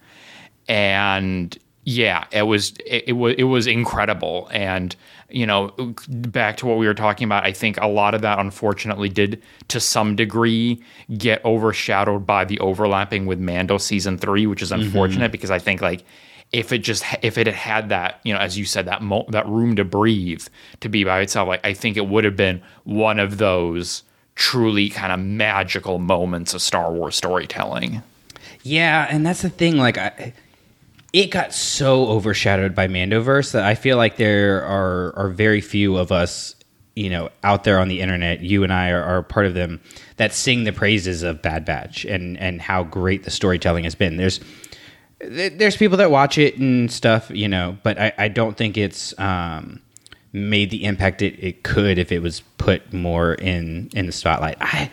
[0.69, 4.49] And yeah it was it, it was it was incredible.
[4.53, 4.95] And
[5.31, 5.73] you know
[6.09, 9.43] back to what we were talking about i think a lot of that unfortunately did
[9.69, 10.81] to some degree
[11.17, 14.83] get overshadowed by the overlapping with mando season 3 which is mm-hmm.
[14.83, 16.05] unfortunate because i think like
[16.53, 19.27] if it just if it had had that you know as you said that mo-
[19.31, 20.47] that room to breathe
[20.81, 24.03] to be by itself like i think it would have been one of those
[24.35, 28.03] truly kind of magical moments of Star Wars storytelling.
[28.63, 29.77] Yeah, and that's the thing.
[29.77, 30.33] Like, I,
[31.13, 35.97] it got so overshadowed by Mandoverse that I feel like there are are very few
[35.97, 36.57] of us,
[36.97, 38.41] you know, out there on the internet.
[38.41, 39.81] You and I are, are part of them
[40.17, 44.17] that sing the praises of Bad Batch and and how great the storytelling has been.
[44.17, 44.41] There's
[45.21, 49.19] there's people that watch it and stuff, you know, but I, I don't think it's
[49.19, 49.81] um,
[50.35, 54.57] made the impact it, it could if it was put more in in the spotlight.
[54.61, 54.91] I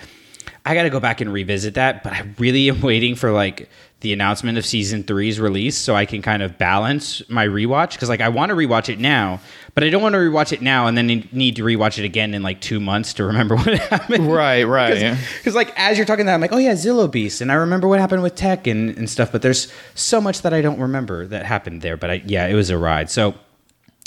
[0.63, 3.67] I got to go back and revisit that, but I really am waiting for like
[4.01, 8.09] the announcement of season three's release so I can kind of balance my rewatch because
[8.09, 9.39] like I want to rewatch it now,
[9.73, 12.35] but I don't want to rewatch it now and then need to rewatch it again
[12.35, 14.31] in like two months to remember what happened.
[14.31, 15.17] Right, right.
[15.37, 17.87] Because like as you're talking that, I'm like, oh yeah, Zillo Beast, and I remember
[17.87, 19.31] what happened with Tech and, and stuff.
[19.31, 21.97] But there's so much that I don't remember that happened there.
[21.97, 23.09] But I, yeah, it was a ride.
[23.09, 23.33] So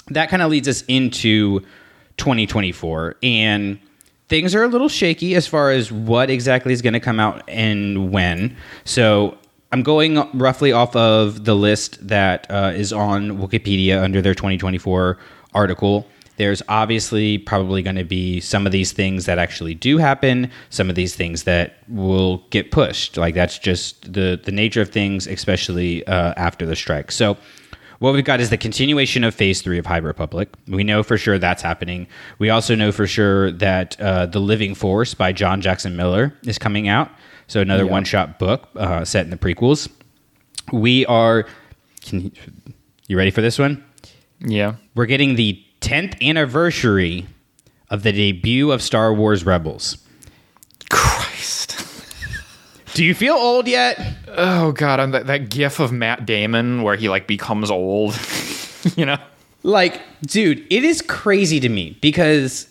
[0.09, 1.61] that kind of leads us into
[2.17, 3.79] 2024 and
[4.29, 7.43] things are a little shaky as far as what exactly is going to come out
[7.49, 8.57] and when.
[8.85, 9.39] So
[9.73, 15.19] i'm going roughly off of the list that uh, is on wikipedia under their 2024
[15.53, 16.07] article.
[16.37, 20.91] There's obviously probably going to be some of these things that actually do happen some
[20.91, 23.17] of these things that will get pushed.
[23.17, 27.11] Like that's just the the nature of things especially uh, after the strike.
[27.11, 27.37] So
[27.99, 30.49] what we've got is the continuation of phase three of High Republic.
[30.67, 32.07] We know for sure that's happening.
[32.39, 36.59] We also know for sure that uh, The Living Force by John Jackson Miller is
[36.59, 37.11] coming out.
[37.47, 39.91] So another one shot book uh, set in the prequels.
[40.73, 41.47] We are.
[42.01, 42.31] Can you,
[43.07, 43.85] you ready for this one?
[44.41, 44.77] Yeah.
[44.95, 47.27] We're getting the 10th anniversary
[47.91, 49.99] of the debut of Star Wars Rebels.
[50.91, 51.84] Christ.
[52.95, 54.01] Do you feel old yet?
[54.29, 58.19] Oh god, and that, that gif of Matt Damon where he like becomes old.
[58.97, 59.19] you know?
[59.63, 62.69] Like, dude, it is crazy to me because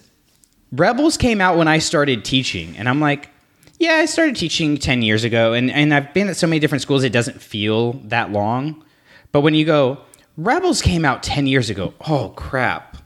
[0.71, 3.29] Rebels came out when I started teaching, and I'm like,
[3.79, 6.81] yeah, I started teaching 10 years ago, and, and I've been at so many different
[6.83, 8.83] schools, it doesn't feel that long.
[9.31, 9.99] But when you go,
[10.37, 12.97] Rebels came out 10 years ago, oh crap.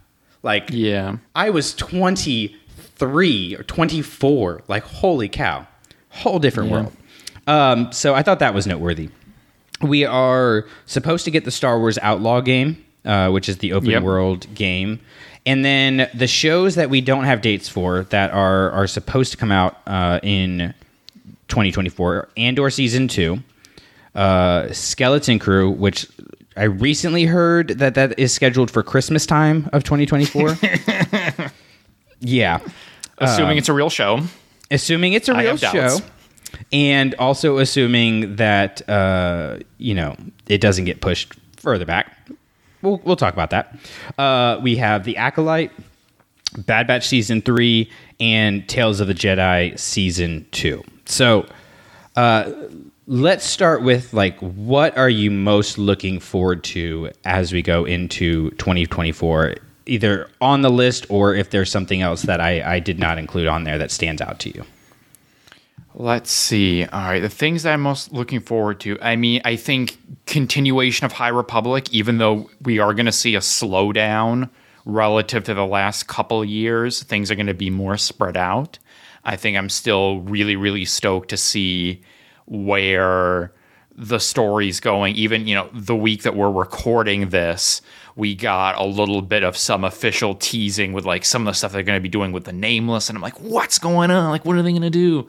[0.43, 1.17] Like, Yeah.
[1.33, 4.61] I was 23 or 24.
[4.67, 5.65] Like, holy cow.
[6.09, 6.93] Whole different world.
[7.47, 9.09] Um, so I thought that was noteworthy.
[9.81, 13.89] We are supposed to get the Star Wars Outlaw game, uh, which is the open
[13.91, 14.03] Yep.
[14.03, 14.99] world game.
[15.45, 19.37] And then the shows that we don't have dates for that are, are supposed to
[19.37, 20.73] come out uh, in
[21.47, 23.39] 2024 Andor Season 2,
[24.15, 26.05] uh, Skeleton Crew, which
[26.57, 30.57] I recently heard that that is scheduled for Christmas time of 2024.
[32.19, 32.59] yeah.
[33.19, 34.21] Assuming it's a real show.
[34.69, 35.71] Assuming it's a real show.
[35.71, 36.01] doubts.
[36.71, 40.15] And also assuming that, uh, you know,
[40.47, 42.17] it doesn't get pushed further back.
[42.81, 43.75] We'll, we'll talk about that.
[44.17, 45.71] Uh, we have The Acolyte,
[46.57, 47.89] Bad Batch Season 3,
[48.19, 50.83] and Tales of the Jedi Season 2.
[51.05, 51.47] So
[52.15, 52.51] uh,
[53.07, 58.49] let's start with like what are you most looking forward to as we go into
[58.51, 59.55] 2024
[59.85, 63.47] either on the list or if there's something else that I, I did not include
[63.47, 64.65] on there that stands out to you
[65.99, 66.85] Let's see.
[66.85, 68.99] All right, the things that I'm most looking forward to.
[69.01, 73.33] I mean, I think continuation of High Republic, even though we are going to see
[73.33, 74.51] a slowdown
[74.85, 78.77] relative to the last couple years, things are going to be more spread out.
[79.25, 82.03] I think I'm still really, really stoked to see
[82.45, 83.51] where
[83.95, 85.15] the story's going.
[85.15, 87.81] Even, you know, the week that we're recording this,
[88.15, 91.71] we got a little bit of some official teasing with like some of the stuff
[91.71, 93.09] they're going to be doing with the nameless.
[93.09, 94.29] And I'm like, what's going on?
[94.29, 95.27] Like, what are they going to do?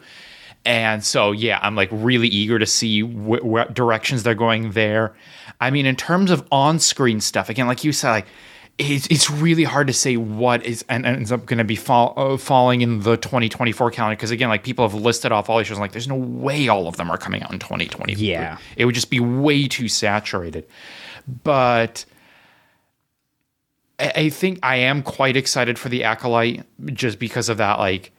[0.65, 5.15] And so, yeah, I'm like really eager to see wh- what directions they're going there.
[5.61, 8.25] I mean, in terms of on screen stuff, again, like you said, like,
[8.77, 12.13] it's, it's really hard to say what is and ends up going to be fall,
[12.15, 15.67] uh, falling in the 2024 calendar because again like people have listed off all these
[15.67, 18.57] shows like there's no way all of them are coming out in 2024 Yeah.
[18.77, 20.65] it would just be way too saturated
[21.43, 22.05] but
[23.99, 28.13] I, I think i am quite excited for the acolyte just because of that like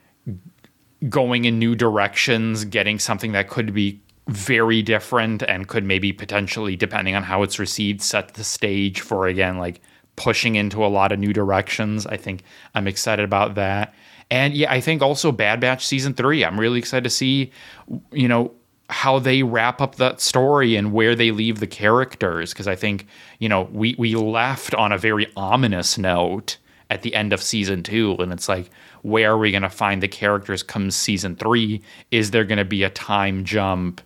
[1.08, 6.76] going in new directions getting something that could be very different and could maybe potentially
[6.76, 9.80] depending on how it's received set the stage for again like
[10.16, 12.06] pushing into a lot of new directions.
[12.06, 12.42] I think
[12.74, 13.94] i'm excited about that.
[14.30, 17.50] And yeah i think also bad batch season three i'm really excited to see
[18.12, 18.52] you know
[18.90, 22.52] how they wrap up that story and where they leave the characters.
[22.52, 23.06] Because i think
[23.38, 26.58] you know we we left on a very ominous note
[26.90, 28.70] at the end of season two and it's like
[29.02, 32.64] where are we going to find the characters come season three is there going to
[32.64, 34.00] be a time jump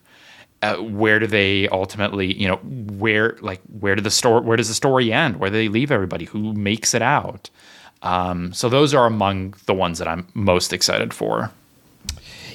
[0.62, 4.68] uh, where do they ultimately you know where like where did the story where does
[4.68, 7.51] the story end where do they leave everybody who makes it out
[8.03, 11.51] um, so those are among the ones that i'm most excited for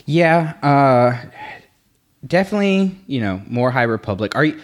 [0.09, 1.29] Yeah, uh,
[2.25, 2.97] definitely.
[3.05, 4.35] You know, more High Republic.
[4.35, 4.59] Are you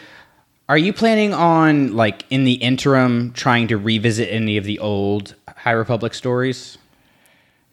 [0.67, 5.35] are you planning on like in the interim trying to revisit any of the old
[5.47, 6.79] High Republic stories?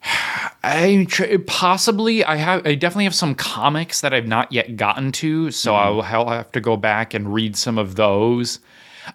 [0.03, 5.11] I tr- possibly I have I definitely have some comics that I've not yet gotten
[5.13, 6.01] to, so mm-hmm.
[6.01, 8.59] I'll, I'll have to go back and read some of those.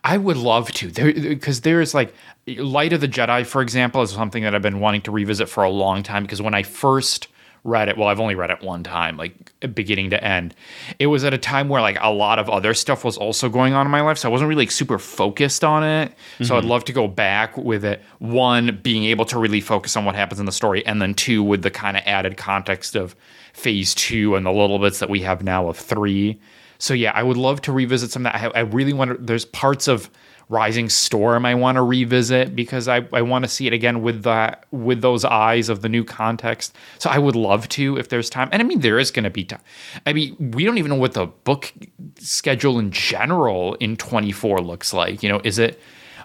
[0.05, 2.15] I would love to there because there's like
[2.47, 5.63] Light of the Jedi, for example, is something that I've been wanting to revisit for
[5.63, 7.29] a long time because when I first
[7.65, 10.55] read it, well, I've only read it one time, like beginning to end.
[10.99, 13.75] It was at a time where like a lot of other stuff was also going
[13.75, 16.13] on in my life, so I wasn't really like, super focused on it.
[16.43, 16.71] So I'd mm-hmm.
[16.71, 18.03] love to go back with it.
[18.19, 21.43] One, being able to really focus on what happens in the story, and then two,
[21.43, 23.15] with the kind of added context of
[23.53, 26.41] phase two and the little bits that we have now of three.
[26.79, 28.55] So yeah, I would love to revisit some of that.
[28.55, 29.17] I, I really want to.
[29.17, 30.09] There's parts of
[30.49, 34.23] Rising Storm I want to revisit because I, I want to see it again with
[34.23, 36.75] that with those eyes of the new context.
[36.99, 38.49] So I would love to if there's time.
[38.53, 39.61] And I mean there is going to be time.
[40.07, 41.73] I mean we don't even know what the book
[42.19, 45.23] schedule in general in 24 looks like.
[45.23, 45.81] You know, is it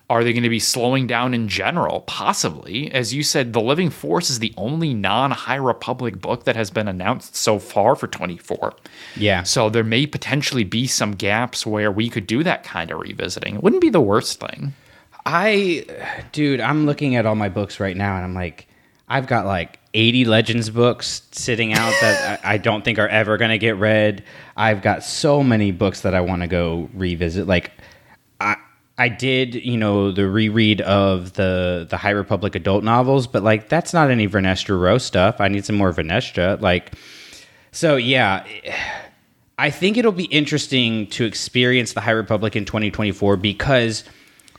[0.09, 2.01] are they going to be slowing down in general?
[2.01, 2.91] Possibly.
[2.91, 6.69] As you said, The Living Force is the only non High Republic book that has
[6.69, 8.73] been announced so far for 24.
[9.15, 9.43] Yeah.
[9.43, 13.55] So there may potentially be some gaps where we could do that kind of revisiting.
[13.55, 14.73] It wouldn't be the worst thing.
[15.25, 15.85] I,
[16.33, 18.67] dude, I'm looking at all my books right now, and I'm like,
[19.07, 23.37] I've got like 80 Legends books sitting out that I I don't think are ever
[23.37, 24.23] going to get read.
[24.57, 27.47] I've got so many books that I want to go revisit.
[27.47, 27.71] Like,
[28.97, 29.09] I.
[29.09, 33.93] Did, you know, the reread of the the High Republic adult novels, but like that's
[33.93, 35.39] not any Vernestra Rowe stuff.
[35.39, 36.59] I need some more Vernestra.
[36.61, 36.93] Like,
[37.71, 38.45] so yeah,
[39.57, 44.03] I think it'll be interesting to experience the High Republic in 2024 because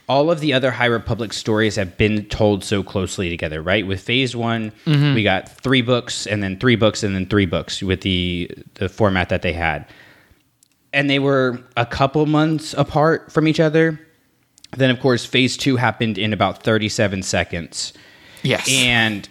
[0.07, 3.85] all of the other High Republic stories have been told so closely together, right?
[3.85, 5.15] With Phase One, mm-hmm.
[5.15, 8.87] we got three books, and then three books, and then three books with the the
[8.87, 9.85] format that they had,
[10.93, 13.99] and they were a couple months apart from each other.
[14.77, 17.93] Then, of course, Phase Two happened in about thirty seven seconds.
[18.43, 18.69] Yes.
[18.71, 19.27] and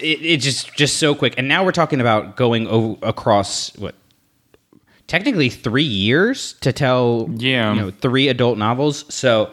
[0.00, 1.34] it, it just just so quick.
[1.36, 3.94] And now we're talking about going over, across what
[5.06, 7.74] technically three years to tell Yeah.
[7.74, 9.04] you know three adult novels.
[9.12, 9.50] So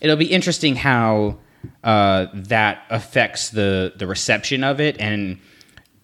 [0.00, 1.38] it'll be interesting how
[1.84, 4.96] uh, that affects the the reception of it.
[5.00, 5.38] And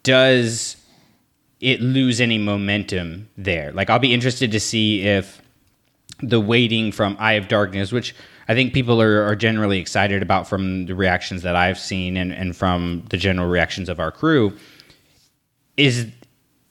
[0.03, 0.77] does
[1.61, 3.73] it lose any momentum there?
[3.73, 5.41] Like i'll be interested to see if
[6.21, 8.15] the waiting from Eye of Darkness, which
[8.49, 12.33] I think people are, are generally excited about from the reactions that I've seen and,
[12.33, 14.57] and from the general reactions of our crew,
[15.77, 16.07] is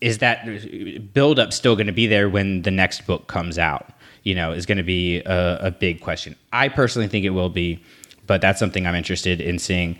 [0.01, 3.89] is that build up still going to be there when the next book comes out?
[4.23, 6.35] You know, is going to be a, a big question.
[6.51, 7.81] I personally think it will be,
[8.27, 9.97] but that's something I'm interested in seeing.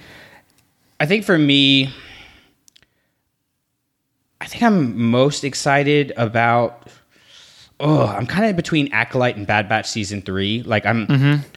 [0.99, 1.93] I think for me,
[4.39, 6.89] I think I'm most excited about
[7.79, 10.63] oh, I'm kind of between Acolyte and Bad Batch season three.
[10.63, 11.47] Like I'm, mm-hmm.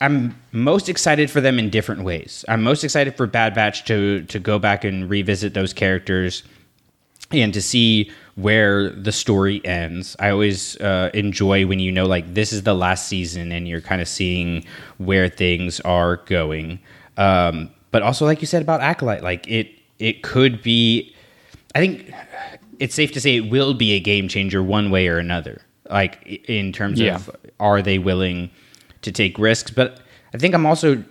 [0.00, 2.44] I'm most excited for them in different ways.
[2.48, 6.42] I'm most excited for Bad Batch to to go back and revisit those characters
[7.30, 10.16] and to see where the story ends.
[10.18, 13.82] I always uh, enjoy when you know like this is the last season and you're
[13.82, 14.64] kind of seeing
[14.98, 16.80] where things are going.
[17.18, 21.14] Um, but also, like you said about Acolyte, like it it could be.
[21.74, 22.12] I think
[22.78, 25.60] it's safe to say it will be a game changer one way or another.
[25.90, 27.16] Like in terms Yeah.
[27.16, 27.30] of
[27.60, 28.50] are they willing
[29.02, 29.70] to take risks?
[29.70, 30.00] But
[30.34, 31.02] I think I'm also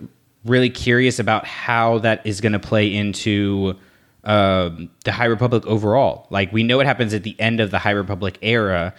[0.44, 3.76] really curious about how that is going to play into
[4.24, 6.26] um, the High Republic overall.
[6.30, 8.94] Like we know what happens at the end of the High Republic era.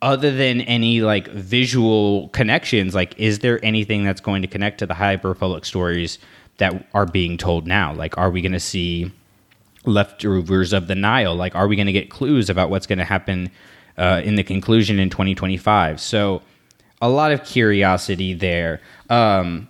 [0.00, 4.86] Other than any like visual connections, like is there anything that's going to connect to
[4.86, 6.18] the High Republic stories
[6.58, 7.92] that are being told now?
[7.92, 9.10] Like, are we going to see
[9.84, 11.34] leftovers of the Nihil?
[11.34, 13.50] Like, are we going to get clues about what's going to happen
[13.96, 16.00] uh, in the conclusion in 2025?
[16.00, 16.42] So,
[17.02, 18.80] a lot of curiosity there.
[19.10, 19.68] Um,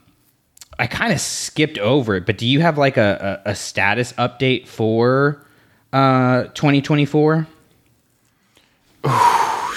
[0.79, 4.13] I kind of skipped over it, but do you have like a, a, a status
[4.15, 5.45] update for
[5.93, 7.47] uh, 2024?
[9.05, 9.69] Uh,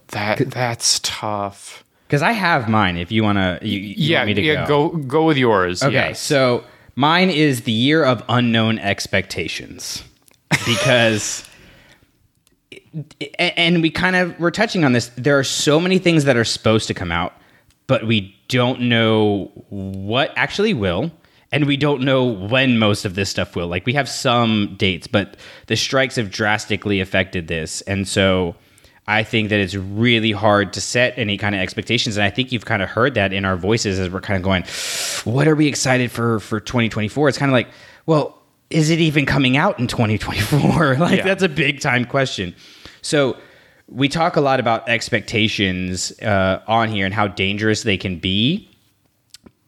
[0.08, 1.84] that that's tough.
[2.06, 2.96] Because I have mine.
[2.96, 4.66] If you want to, you, you Yeah, want me to yeah.
[4.66, 4.88] go.
[4.88, 5.82] Go go with yours.
[5.82, 6.20] Okay, yes.
[6.20, 6.64] so
[6.96, 10.02] mine is the year of unknown expectations
[10.66, 11.48] because
[13.38, 16.44] and we kind of we're touching on this there are so many things that are
[16.44, 17.34] supposed to come out
[17.86, 21.10] but we don't know what actually will
[21.52, 25.06] and we don't know when most of this stuff will like we have some dates
[25.06, 25.36] but
[25.66, 28.54] the strikes have drastically affected this and so
[29.06, 32.52] I think that it's really hard to set any kind of expectations, and I think
[32.52, 34.62] you've kind of heard that in our voices as we're kind of going,
[35.24, 37.66] "What are we excited for for 2024?" It's kind of like,
[38.06, 38.38] well,
[38.68, 40.94] is it even coming out in 2024?
[40.98, 41.24] like Yeah.
[41.24, 42.54] that's a big time question.
[43.02, 43.36] So
[43.88, 48.68] we talk a lot about expectations uh, on here and how dangerous they can be.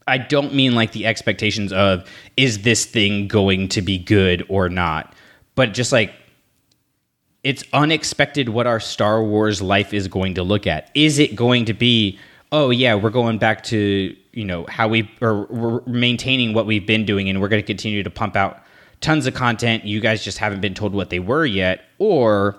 [0.06, 4.68] I don't mean like the expectations of is this thing going to be good or
[4.68, 5.14] not,
[5.54, 6.12] but just like
[7.44, 10.90] it's unexpected what our Star Wars life is going to look at.
[10.94, 12.18] Is it going to be,
[12.52, 16.86] oh yeah, we're going back to you know how we or we're maintaining what we've
[16.86, 18.62] been doing, and we're going to continue to pump out
[19.00, 19.84] tons of content.
[19.84, 22.56] You guys just haven't been told what they were yet, or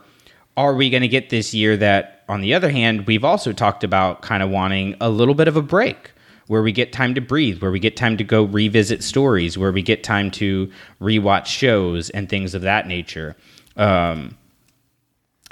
[0.55, 3.83] are we going to get this year that, on the other hand, we've also talked
[3.83, 6.11] about kind of wanting a little bit of a break
[6.47, 9.71] where we get time to breathe, where we get time to go revisit stories, where
[9.71, 10.69] we get time to
[11.01, 13.35] rewatch shows and things of that nature.
[13.77, 14.37] Um,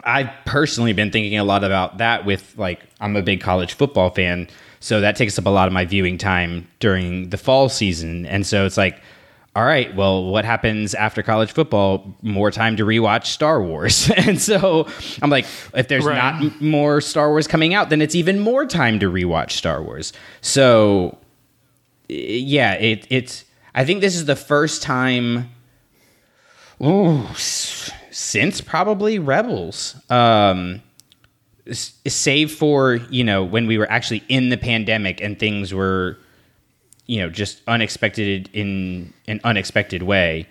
[0.03, 4.09] I've personally been thinking a lot about that with like I'm a big college football
[4.09, 4.47] fan,
[4.79, 8.25] so that takes up a lot of my viewing time during the fall season.
[8.25, 9.01] And so it's like,
[9.55, 12.15] all right, well, what happens after college football?
[12.21, 14.09] More time to rewatch Star Wars.
[14.17, 14.87] and so
[15.21, 16.15] I'm like, if there's Right.
[16.15, 19.83] not m- more Star Wars coming out, then it's even more time to rewatch Star
[19.83, 20.13] Wars.
[20.41, 21.17] So
[22.07, 23.43] yeah, it, it's.
[23.75, 25.49] I think this is the first time
[26.83, 29.95] Ooh, s- since probably Rebels.
[30.09, 30.81] Um,
[31.67, 36.17] s- save for you know when we were actually in the pandemic and things were,
[37.11, 40.47] you know, just unexpected in an unexpected way.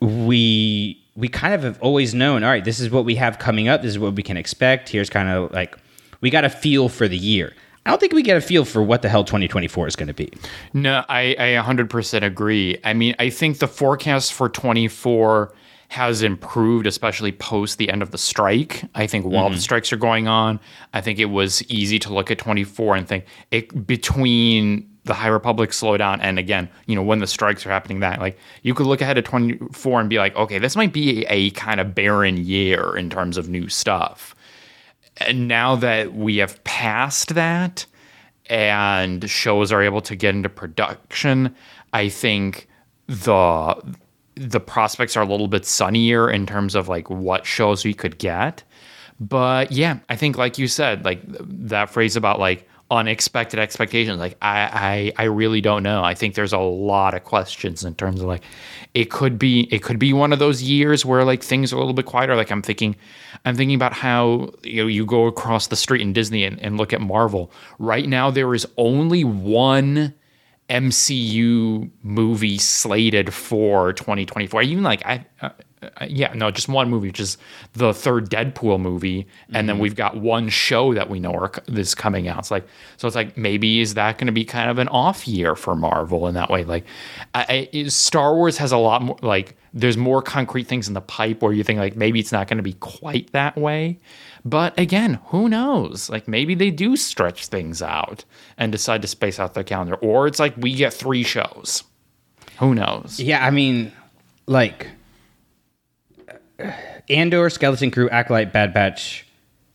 [0.00, 2.44] We we kind of have always known.
[2.44, 3.82] All right, this is what we have coming up.
[3.82, 4.88] This is what we can expect.
[4.88, 5.76] Here's kind of like
[6.20, 7.54] we got a feel for the year.
[7.84, 10.14] I don't think we get a feel for what the hell 2024 is going to
[10.14, 10.30] be.
[10.74, 12.78] No, I, I 100% agree.
[12.84, 15.52] I mean, I think the forecast for 24
[15.88, 18.84] has improved, especially post the end of the strike.
[18.94, 19.60] I think while the mm-hmm.
[19.60, 20.60] strikes are going on,
[20.92, 25.28] I think it was easy to look at 24 and think it between the High
[25.28, 28.86] Republic slowdown and again, you know, when the strikes are happening, that like you could
[28.86, 32.36] look ahead at 24 and be like, okay, this might be a kind of barren
[32.36, 34.36] year in terms of new stuff.
[35.16, 37.86] And now that we have passed that
[38.46, 41.54] and shows are able to get into production,
[41.92, 42.68] I think
[43.06, 43.96] the
[44.36, 48.18] the prospects are a little bit sunnier in terms of like what shows we could
[48.18, 48.62] get.
[49.18, 54.36] But yeah, I think like you said, like that phrase about like unexpected expectations, like
[54.40, 56.02] I, I I really don't know.
[56.02, 58.42] I think there's a lot of questions in terms of like
[58.94, 61.78] it could be it could be one of those years where like things are a
[61.78, 62.34] little bit quieter.
[62.34, 62.96] Like I'm thinking
[63.44, 66.78] I'm thinking about how you know you go across the street in Disney and, and
[66.78, 67.52] look at Marvel.
[67.78, 70.14] Right now there is only one
[70.70, 74.62] MCU movie slated for 2024.
[74.62, 75.50] Even like I, uh,
[75.82, 77.38] uh, yeah, no, just one movie, which is
[77.74, 81.94] the third Deadpool movie, and then we've got one show that we know are is
[81.94, 82.38] coming out.
[82.40, 82.66] It's like
[82.96, 85.76] so, it's like maybe is that going to be kind of an off year for
[85.76, 86.64] Marvel in that way?
[86.64, 86.84] Like,
[87.34, 91.00] I, I, Star Wars has a lot more like there's more concrete things in the
[91.00, 93.98] pipe where you think like maybe it's not going to be quite that way.
[94.44, 96.10] But again, who knows?
[96.10, 98.24] Like maybe they do stretch things out
[98.56, 101.84] and decide to space out their calendar, or it's like we get three shows.
[102.58, 103.20] Who knows?
[103.20, 103.92] Yeah, I mean,
[104.46, 104.88] like
[107.08, 109.26] Andor, Skeleton Crew, Acolyte, Bad Batch,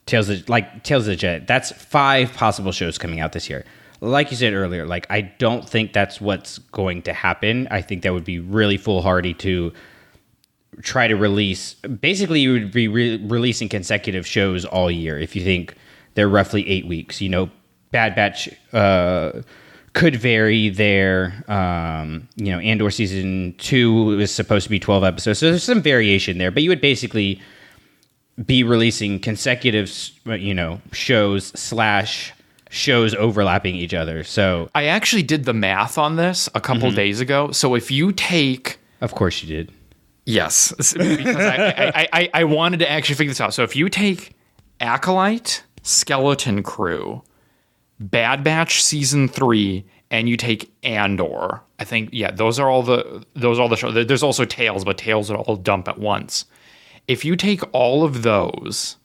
[0.05, 1.47] Tales of like Tales of the Jedi.
[1.47, 3.65] That's five possible shows coming out this year.
[4.01, 7.67] Like you said earlier, like I don't think that's what's going to happen.
[7.71, 9.71] I think that would be really foolhardy to
[10.81, 11.75] try to release.
[11.75, 15.75] Basically, you would be re- releasing consecutive shows all year if you think
[16.15, 17.21] they're roughly eight weeks.
[17.21, 17.49] You know,
[17.91, 19.41] Bad Batch uh,
[19.93, 21.43] could vary there.
[21.47, 25.39] Um, you know, Andor season two was supposed to be 12 episodes.
[25.39, 27.41] So there's some variation there, but you would basically
[28.45, 29.91] be releasing consecutive,
[30.25, 32.33] you know, shows slash
[32.69, 34.23] shows overlapping each other.
[34.23, 37.51] So, I actually did the math on this a couple days ago.
[37.51, 39.71] So if you take of course, you did.
[40.25, 40.95] Yes, because
[41.35, 43.53] I, I, I, I wanted to actually figure this out.
[43.53, 44.33] So if you take
[44.79, 47.21] Acolyte, Skeleton Crew,
[48.11, 53.25] Bad Batch season three, and you take Andor, I think yeah, those are all the
[53.33, 53.93] those are all the shows.
[54.07, 56.45] There's also Tales, but Tales are all dump at once.
[57.07, 58.97] If you take all of those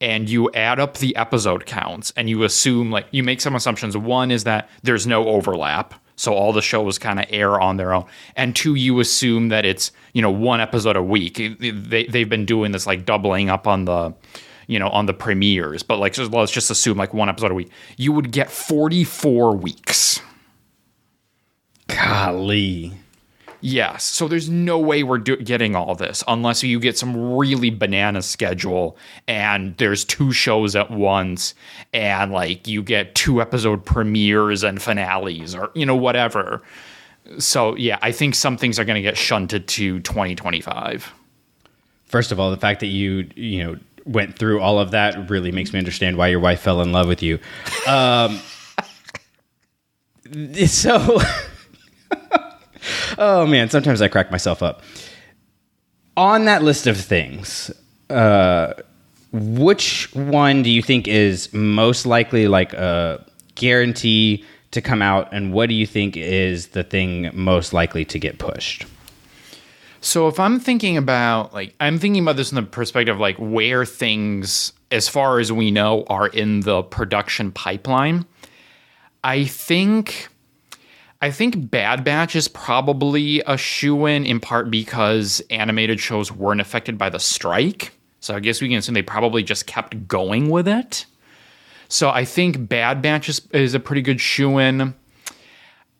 [0.00, 3.96] and you add up the episode counts and you assume like you make some assumptions.
[3.96, 5.94] One is that there's no overlap.
[6.16, 8.06] So all the shows kind of air on their own.
[8.36, 11.36] And two, you assume that it's, you know, one episode a week.
[11.36, 14.14] They, they've been doing this like doubling up on the,
[14.66, 15.82] you know, on the premieres.
[15.82, 17.70] But like, so let's just assume like one episode a week.
[17.96, 20.20] You would get 44 weeks.
[21.88, 22.92] Golly.
[23.60, 24.04] Yes.
[24.04, 28.22] So there's no way we're do- getting all this unless you get some really banana
[28.22, 28.96] schedule
[29.26, 31.54] and there's two shows at once
[31.92, 36.62] and like you get two episode premieres and finales or, you know, whatever.
[37.38, 41.12] So yeah, I think some things are going to get shunted to 2025.
[42.04, 45.52] First of all, the fact that you, you know, went through all of that really
[45.52, 47.38] makes me understand why your wife fell in love with you.
[47.86, 48.40] Um,
[50.66, 51.20] so,
[53.18, 54.82] oh man, sometimes I crack myself up.
[56.16, 57.70] On that list of things,
[58.08, 58.72] uh,
[59.32, 65.52] which one do you think is most likely like a guarantee to come out, and
[65.52, 68.86] what do you think is the thing most likely to get pushed?
[70.06, 73.36] So if I'm thinking about like I'm thinking about this in the perspective of like
[73.38, 78.24] where things as far as we know are in the production pipeline.
[79.24, 80.28] I think
[81.20, 86.96] I think Bad Batch is probably a shoe in part because animated shows weren't affected
[86.96, 87.92] by the strike.
[88.20, 91.04] So I guess we can assume they probably just kept going with it.
[91.88, 94.94] So I think Bad Batch is, is a pretty good shoe in.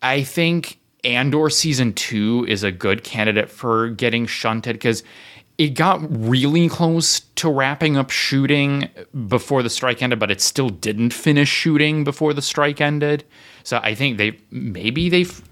[0.01, 5.05] I think Andor season two is a good candidate for getting shunted because
[5.57, 8.91] it got really close to wrapping up shooting
[9.29, 13.25] before the strike ended, but it still didn't finish shooting before the strike ended.
[13.63, 15.43] So I think they maybe they've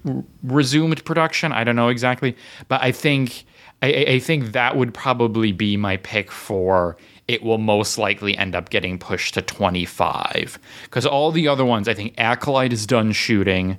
[0.43, 1.51] resumed production.
[1.51, 2.35] I don't know exactly,
[2.67, 3.45] but I think
[3.81, 6.97] I, I think that would probably be my pick for
[7.27, 11.87] it will most likely end up getting pushed to 25 because all the other ones
[11.87, 13.77] i think acolyte is done shooting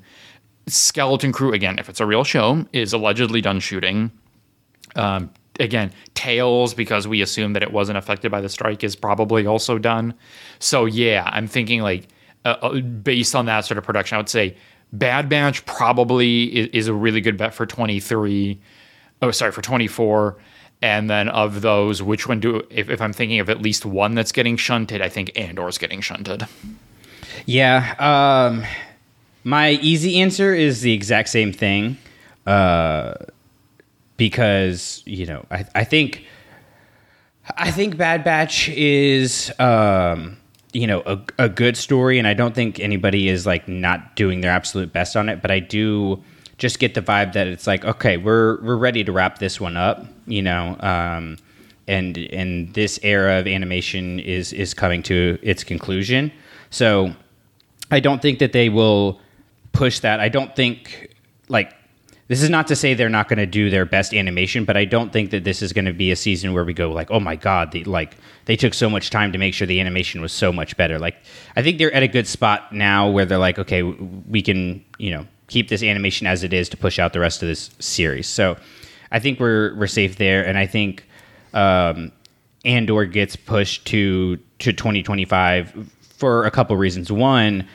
[0.66, 4.10] skeleton crew again if it's a real show is allegedly done shooting
[4.96, 9.46] um, again Tales because we assume that it wasn't affected by the strike is probably
[9.46, 10.14] also done
[10.58, 12.08] so yeah i'm thinking like
[12.44, 14.56] uh, uh, based on that sort of production i would say
[14.92, 18.60] bad batch probably is, is a really good bet for 23
[19.22, 20.36] oh sorry for 24
[20.82, 24.14] And then of those, which one do if, if I'm thinking of at least one
[24.14, 26.46] that's getting shunted, I think Andor's getting shunted.
[27.46, 27.94] Yeah.
[27.98, 28.64] Um,
[29.46, 31.98] my easy answer is the exact same thing.
[32.48, 33.14] Uh,
[34.16, 36.24] because, you know, I, I think
[37.56, 40.36] I think Bad Batch is um,
[40.72, 44.40] you know, a, a good story and I don't think anybody is like not doing
[44.40, 46.20] their absolute best on it, but I do
[46.58, 49.76] just get the vibe that it's like, okay, we're we're ready to wrap this one
[49.76, 50.76] up, you know.
[50.80, 51.36] Um,
[51.86, 56.32] and and this era of animation is is coming to its conclusion.
[56.70, 57.14] So
[57.92, 59.20] I don't think that they will
[59.76, 60.20] push that.
[60.20, 61.14] I don't think
[61.48, 61.74] like
[62.28, 64.84] this is not to say they're not going to do their best animation, but I
[64.84, 67.20] don't think that this is going to be a season where we go like, oh
[67.20, 68.16] my god, the, like
[68.46, 70.98] they took so much time to make sure the animation was so much better.
[70.98, 71.16] Like
[71.54, 75.10] I think they're at a good spot now where they're like, okay, we can you
[75.10, 78.26] know keep this animation as it is to push out the rest of this series.
[78.26, 78.56] So
[79.12, 81.06] I think we're we're safe there, and I think
[81.54, 82.10] um,
[82.64, 87.12] Andor gets pushed to to 2025 for a couple reasons.
[87.12, 87.68] One,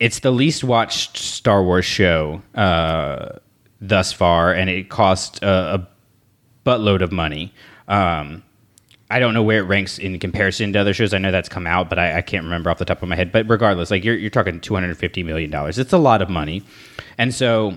[0.00, 3.38] it's the least watched Star Wars show uh,
[3.80, 5.88] thus far, and it cost a, a
[6.66, 7.52] buttload of money.
[7.86, 8.42] Um,
[9.10, 11.12] I don't know where it ranks in comparison to other shows.
[11.12, 13.16] I know that's come out, but I, I, can't remember off the top of my
[13.16, 13.32] head.
[13.32, 15.78] But regardless, like you're you're talking two hundred fifty million dollars.
[15.78, 16.62] It's a lot of money,
[17.18, 17.76] and so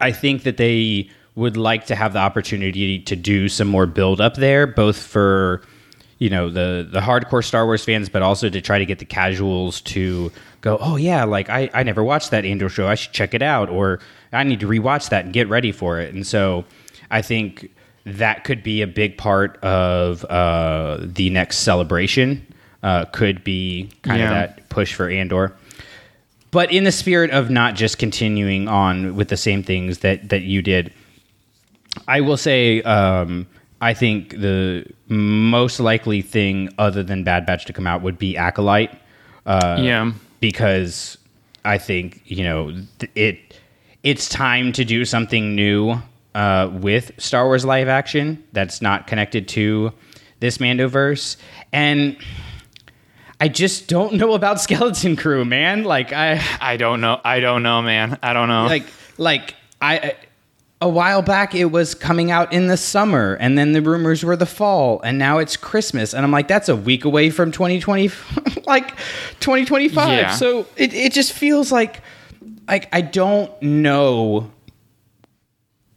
[0.00, 4.20] I think that they would like to have the opportunity to do some more build
[4.20, 5.62] up there, both for
[6.18, 9.04] you know the the hardcore Star Wars fans, but also to try to get the
[9.06, 12.86] casuals to go, oh yeah, like I I never watched that Andor show.
[12.88, 14.00] I should check it out, or
[14.32, 16.14] I need to rewatch that and get ready for it.
[16.14, 16.64] And so
[17.10, 17.70] I think
[18.04, 22.46] that could be a big part of uh, the next celebration.
[22.82, 24.26] Uh, could be kind Yeah.
[24.26, 25.52] of that push for Andor.
[26.50, 30.42] But in the spirit of not just continuing on with the same things that that
[30.42, 30.92] you did,
[32.08, 33.46] I will say um,
[33.82, 38.36] I think the most likely thing other than Bad Batch to come out would be
[38.36, 38.90] Acolyte
[39.46, 40.12] yeah.
[40.40, 41.18] Because
[41.64, 42.74] I think you know
[43.14, 43.38] it.
[44.02, 45.96] It's time to do something new
[46.34, 49.92] uh, with Star Wars live action that's not connected to
[50.40, 51.36] this Mandoverse,
[51.72, 52.16] and
[53.40, 55.84] I just don't know about Skeleton Crew, man.
[55.84, 57.20] Like I I don't know.
[57.24, 58.18] I don't know, man.
[58.22, 58.66] I don't know.
[58.66, 58.86] like
[59.18, 60.14] like I
[60.82, 64.36] a while back it was coming out in the summer and then the rumors were
[64.36, 68.08] the fall and now it's Christmas and I'm like that's a week away from 2020
[68.66, 68.96] like
[69.40, 70.30] 2025 Yeah.
[70.32, 72.00] so it it just feels like
[72.66, 74.50] like I don't know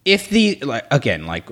[0.04, 1.48] if the like again like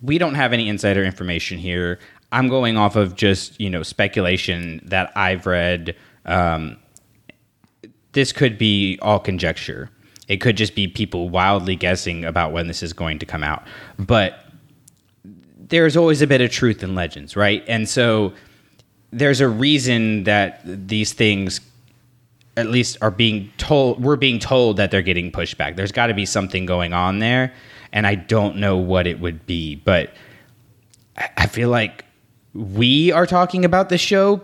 [0.00, 1.98] we don't have any insider information here.
[2.32, 6.76] I'm going off of just you know speculation that i've read um,
[8.12, 9.90] this could be all conjecture
[10.30, 13.62] it could just be people wildly guessing about when this is going to come out.
[13.98, 14.46] But
[15.58, 17.62] there's always a bit of truth in legends right?
[17.68, 18.32] And so
[19.12, 21.60] there's a reason that these things
[22.56, 25.76] at least are being told we're being told that they're getting pushed back.
[25.76, 27.52] There's got to be something going on there
[27.92, 30.12] and i don't know what it would be but
[31.36, 32.04] I- feel like
[32.54, 34.40] we are talking about the show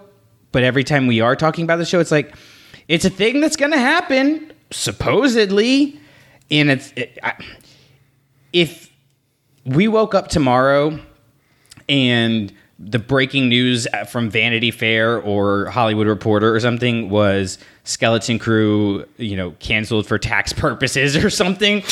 [0.53, 2.35] but every time we are talking about the show it's like
[2.89, 5.99] it's a thing that's going to happen supposedly
[6.51, 7.35] and it's it, I,
[8.53, 8.91] if
[9.65, 10.99] we woke up tomorrow
[11.89, 19.07] and the breaking news from Vanity Fair or Hollywood Reporter or something was Skeleton Crew,
[19.17, 21.83] you know, canceled for tax purposes or something.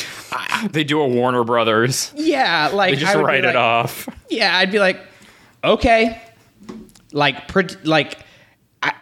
[0.71, 2.13] they do a Warner Brothers.
[2.15, 4.09] Yeah, like They just I would be write it like- off.
[4.29, 5.01] Yeah, I'd be like,
[5.63, 6.21] okay,
[7.13, 7.55] like,
[7.87, 8.19] like.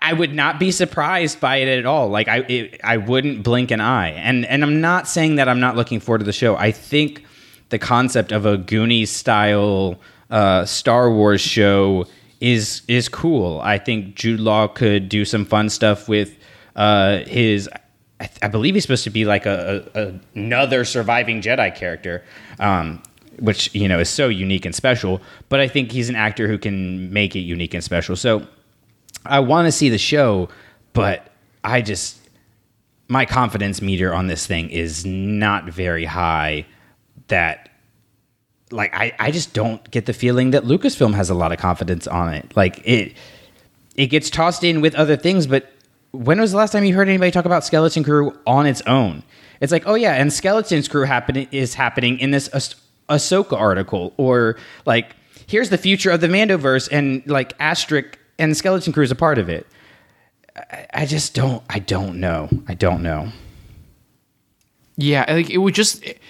[0.00, 2.08] I, would not be surprised by it at all.
[2.08, 4.10] Like I, it, I wouldn't blink an eye.
[4.10, 6.56] And and I'm not saying that I'm not looking forward to the show.
[6.56, 7.24] I think
[7.70, 9.98] the concept of a Goonies style
[10.30, 12.06] uh, Star Wars show
[12.40, 13.60] is is cool.
[13.62, 16.36] I think Jude Law could do some fun stuff with
[16.76, 17.68] uh, his.
[18.20, 22.24] I, th- I believe he's supposed to be like a, a another surviving Jedi character,
[22.60, 23.02] um,
[23.38, 25.20] which you know is so unique and special.
[25.48, 28.16] But I think he's an actor who can make it unique and special.
[28.16, 28.46] So
[29.24, 30.48] I want to see the show,
[30.92, 31.30] but
[31.64, 32.18] I just
[33.08, 36.66] my confidence meter on this thing is not very high.
[37.28, 37.68] That
[38.70, 42.06] like I, I just don't get the feeling that Lucasfilm has a lot of confidence
[42.06, 42.56] on it.
[42.56, 43.14] Like it
[43.94, 45.70] it gets tossed in with other things, but
[46.12, 49.22] when was the last time you heard anybody talk about Skeleton Crew on its own?
[49.60, 54.12] It's like, oh yeah, and Skeleton's Crew happen- is happening in this Ah- Ahsoka article,
[54.16, 54.56] or
[54.86, 55.14] like,
[55.46, 59.38] here's the future of the Mandoverse, and like Asterisk and Skeleton Crew is a part
[59.38, 59.66] of it.
[60.56, 61.62] I, I just don't.
[61.70, 62.48] I don't know.
[62.66, 63.28] I don't know.
[64.96, 66.20] Yeah, like it would just it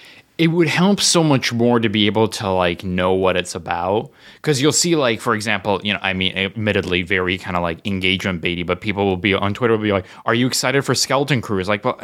[0.47, 4.11] would help so much more to be able to like know what it's about.
[4.35, 7.85] Because you'll see like for example you know i mean admittedly very kind of like
[7.85, 10.95] engagement baity but people will be on twitter will be like are you excited for
[10.95, 11.59] skeleton crew?
[11.59, 11.99] It's like well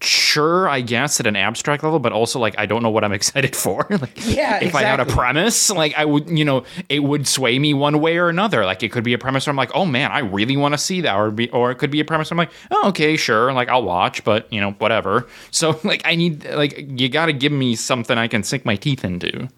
[0.00, 3.12] sure i guess at an abstract level but also like i don't know what i'm
[3.20, 3.86] excited for.
[4.02, 7.58] Like Yeah, if i had a premise like i would you know it would sway
[7.58, 8.64] me one way or another.
[8.64, 10.78] Like it could be a premise where i'm like oh man i really want to
[10.78, 13.16] see that or be or it could be a premise where i'm like oh okay
[13.16, 15.28] sure like i'll watch but you know whatever.
[15.50, 19.04] So like i need like you gotta give me something i can sink my teeth
[19.04, 19.48] into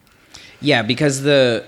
[0.61, 1.65] Yeah, because the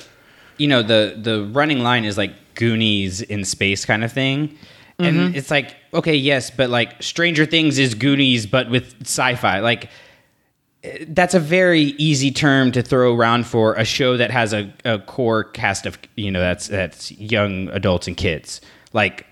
[0.57, 4.57] you know the the running line is like Goonies in space kind of thing.
[4.99, 9.59] And it's like, okay, yes, but like Stranger Things is Goonies but with sci-fi.
[9.59, 9.91] Like
[11.07, 14.97] that's a very easy term to throw around for a show that has a, a
[14.97, 18.59] core cast of you know that's that's young adults and kids.
[18.91, 19.27] Like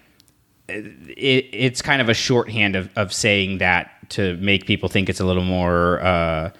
[0.68, 5.20] it, it's kind of a shorthand of, of saying that to make people think it's
[5.20, 6.52] a little more, uh,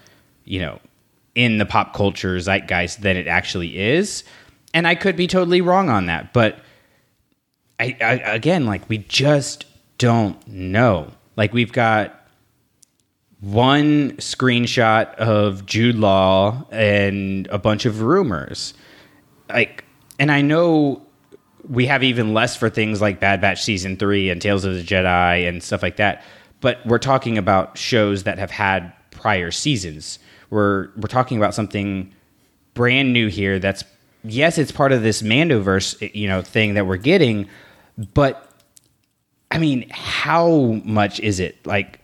[0.46, 0.80] you know,
[1.34, 4.24] in the pop culture zeitgeist than it actually is.
[4.72, 6.58] And I could be totally wrong on that, but
[7.78, 9.66] I, I again, like we just
[9.98, 11.12] don't know.
[11.36, 12.26] Like we've got
[13.40, 18.74] one screenshot of Jude Law and a bunch of rumors.
[19.48, 19.84] Like,
[20.18, 21.02] and I know
[21.68, 24.82] we have even less for things like Bad Batch season three and Tales of the
[24.82, 26.24] Jedi and stuff like that.
[26.60, 30.18] But we're talking about shows that have had prior seasons.
[30.50, 32.12] We're we're talking about something
[32.74, 33.58] brand new here.
[33.58, 33.84] That's
[34.22, 37.48] yes, it's part of this Mandoverse, eh, you know, thing that we're getting,
[38.14, 38.42] but
[39.50, 41.64] I mean, how much is it?
[41.66, 42.00] Like,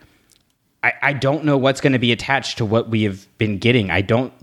[0.81, 3.91] I, I don't know what's going to be attached to what we have been getting.
[3.91, 4.33] I don't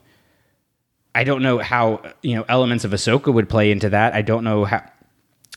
[1.15, 4.15] I don't know how you know elements of Ahsoka would play into that.
[4.15, 4.83] I don't know how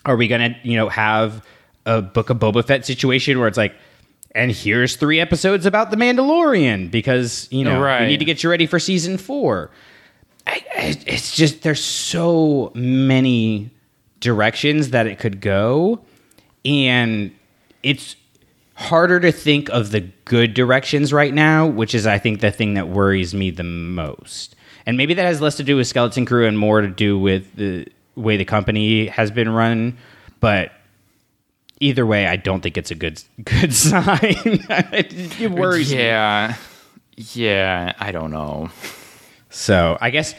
[0.05, 1.45] are we gonna you know have
[1.85, 3.75] a Book of Boba Fett situation where it's like,
[4.35, 8.07] and here's three episodes about the Mandalorian because you know we Right.
[8.07, 9.69] need to get you ready for season four.
[10.47, 13.69] I, I, it's just there's so many
[14.19, 16.01] directions that it could go,
[16.65, 17.31] and
[17.81, 18.15] it's
[18.75, 22.73] harder to think of the good directions right now, which is I think the thing
[22.73, 24.55] that worries me the most.
[24.85, 27.55] And maybe that has less to do with Skeleton Crew and more to do with
[27.55, 29.97] the way the company has been run,
[30.41, 30.71] but
[31.83, 34.17] either way, I don't think it's a good good sign.
[34.69, 35.99] it worries me.
[35.99, 36.55] yeah
[37.33, 38.69] yeah i don't know
[39.49, 40.33] So I guess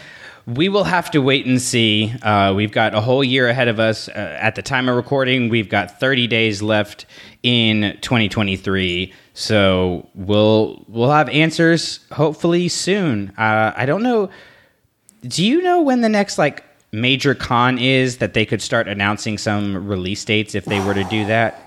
[0.47, 2.13] we will have to wait and see.
[2.23, 4.09] Uh, we've got a whole year ahead of us.
[4.09, 7.07] Uh, at the time of recording, we've got 30 days left
[7.43, 9.13] in 2023.
[9.33, 13.31] So we'll we'll have answers hopefully soon.
[13.39, 14.29] Uh, I don't know.
[15.23, 16.65] Do you know when the next like
[16.95, 21.05] major con is that they could start announcing some release dates if they were to
[21.05, 21.61] do that?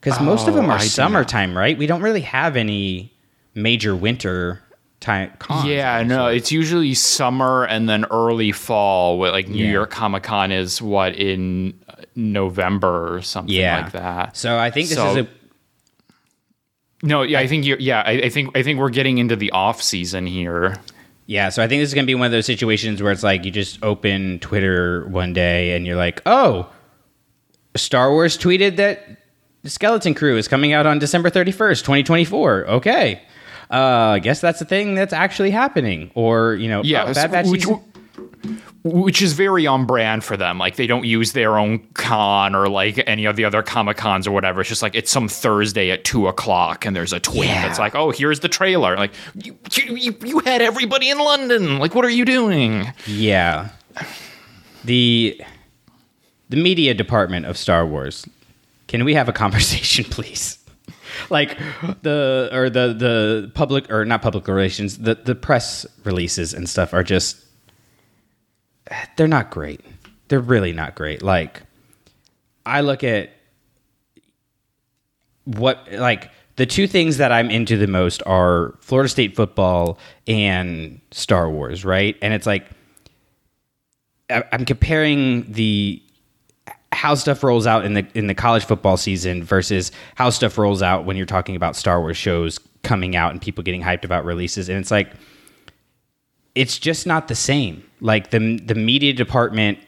[0.00, 1.76] Because most of them Oh, are I summertime, right?
[1.76, 3.12] We don't really have any
[3.54, 4.60] major winter
[5.00, 5.66] time cons.
[5.66, 9.72] yeah no it's usually summer and then early fall what like new Yeah.
[9.72, 14.88] york comic-con is what in uh, november or something yeah, like that So I think
[14.88, 15.28] this So- is a
[17.02, 19.50] no yeah i think you're yeah I, I think i think we're getting into the
[19.50, 20.76] off season here
[21.26, 21.48] yeah.
[21.48, 23.50] So I think this is gonna be one of those situations where it's like you
[23.50, 26.70] just open Twitter one day and you're like, oh,
[27.76, 29.18] Star Wars tweeted that
[29.62, 32.66] the Skeleton Crew is coming out on December 31st, 2024.
[32.68, 33.22] Okay.
[33.70, 36.10] Uh, I guess that's a thing that's actually happening.
[36.14, 37.82] Or, you know, Yeah, oh, Bad Batch which, season-
[38.84, 40.58] which is very on brand for them.
[40.58, 44.26] Like they don't use their own con or like any of the other comic cons
[44.26, 44.60] or whatever.
[44.60, 47.66] It's just like it's some Thursday at two o'clock and there's a tweet Yeah.
[47.66, 51.78] that's like, "Oh, here's the trailer." Like you, you, you- had everybody in London.
[51.78, 52.92] Like, what are you doing?
[53.06, 53.70] Yeah.
[54.84, 55.40] The
[56.50, 58.26] the media department of Star Wars.
[58.86, 60.58] Can we have a conversation, please?
[61.30, 61.56] like
[62.02, 66.92] the or the the public or not public relations, the the press releases and stuff
[66.92, 67.38] are just
[69.16, 69.80] they're not great.
[70.28, 71.22] They're really not great.
[71.22, 71.62] Like
[72.66, 73.30] I look at
[75.44, 81.00] what like the two things that I'm into the most are Florida State football and
[81.10, 82.16] Star Wars, right?
[82.22, 82.66] And it's like
[84.30, 86.00] I'm comparing the
[86.92, 90.80] how stuff rolls out in the in the college football season versus how stuff rolls
[90.80, 94.24] out when you're talking about Star Wars shows coming out and people getting hyped about
[94.24, 95.12] releases and it's like
[96.54, 97.84] it's just not the same.
[98.00, 99.78] Like the the media department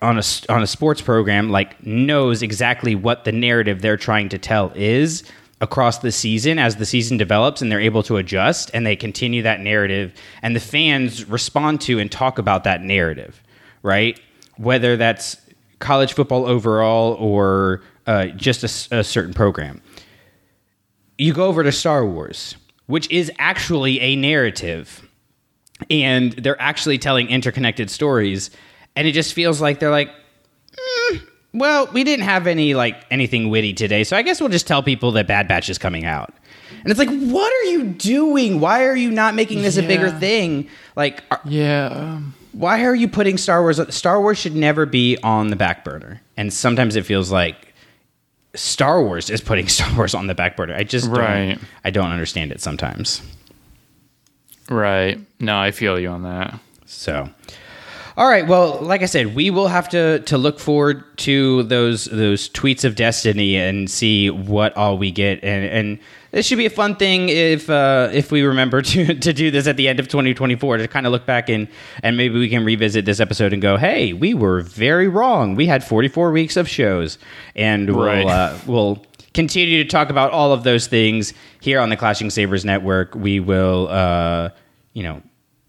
[0.00, 4.38] on a on a sports program like knows exactly what the narrative they're trying to
[4.38, 5.22] tell is
[5.60, 9.42] across the season as the season develops and they're able to adjust and they continue
[9.42, 13.42] that narrative and the fans respond to and talk about that narrative
[13.82, 14.18] right
[14.56, 15.36] whether that's
[15.80, 19.82] college football overall or uh, just a certain program
[21.18, 22.56] you go over to Star Wars.
[22.86, 25.03] which is actually a narrative.
[25.90, 28.50] And they're actually telling interconnected stories.
[28.96, 30.10] And it just feels like they're like,
[31.10, 31.20] "Mm,
[31.52, 34.82] well, we didn't have any like anything witty today, so I guess we'll just tell
[34.82, 36.32] people that Bad Batch is coming out.
[36.82, 38.60] And it's like, what are you doing?
[38.60, 40.68] Why are you not making this a bigger thing?
[40.96, 41.86] Like, are- Yeah.
[41.86, 43.80] um, why are you putting Star Wars?
[43.94, 46.20] Star Wars should never be on the back burner.
[46.36, 47.72] And sometimes it feels like
[48.54, 50.74] Star Wars is putting Star Wars on the back burner.
[50.74, 51.54] I just Right.
[51.54, 53.22] don't, I don't understand it sometimes.
[54.70, 55.20] Right.
[55.40, 56.58] No, I feel you on that.
[56.86, 57.28] So,
[58.16, 58.46] all right.
[58.46, 62.84] Well, like I said, we will have to to look forward to those those tweets
[62.84, 65.42] of destiny and see what all we get.
[65.42, 65.98] And and
[66.30, 69.66] this should be a fun thing if uh, if we remember to to do this
[69.66, 71.68] at the end of 2024 to kind of look back and
[72.02, 75.56] and maybe we can revisit this episode and go, hey, we were very wrong.
[75.56, 77.18] We had 44 weeks of shows,
[77.56, 78.24] and Right.
[78.24, 82.30] we'll uh, we'll continue to talk about all of those things here on the Clashing
[82.30, 83.14] Sabers Network.
[83.14, 84.50] We will, uh,
[84.94, 85.22] you know,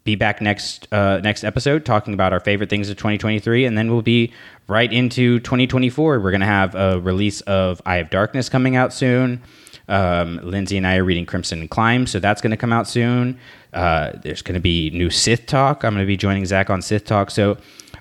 [0.04, 3.92] be back next uh, next episode talking about our favorite things of 2023, and then
[3.92, 4.32] we'll be
[4.68, 6.20] right into 2024.
[6.20, 9.42] We're gonna have a release of Eye of Darkness coming out soon.
[9.88, 13.40] Um, Lindsay and I are reading Crimson and Climb, so that's gonna come out soon.
[13.74, 15.84] Uh, there's gonna be new Sith talk.
[15.84, 17.32] I'm gonna be joining Zach on Sith talk.
[17.32, 17.58] So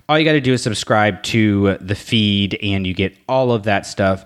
[0.07, 3.63] all you got to do is subscribe to the feed, and you get all of
[3.63, 4.25] that stuff.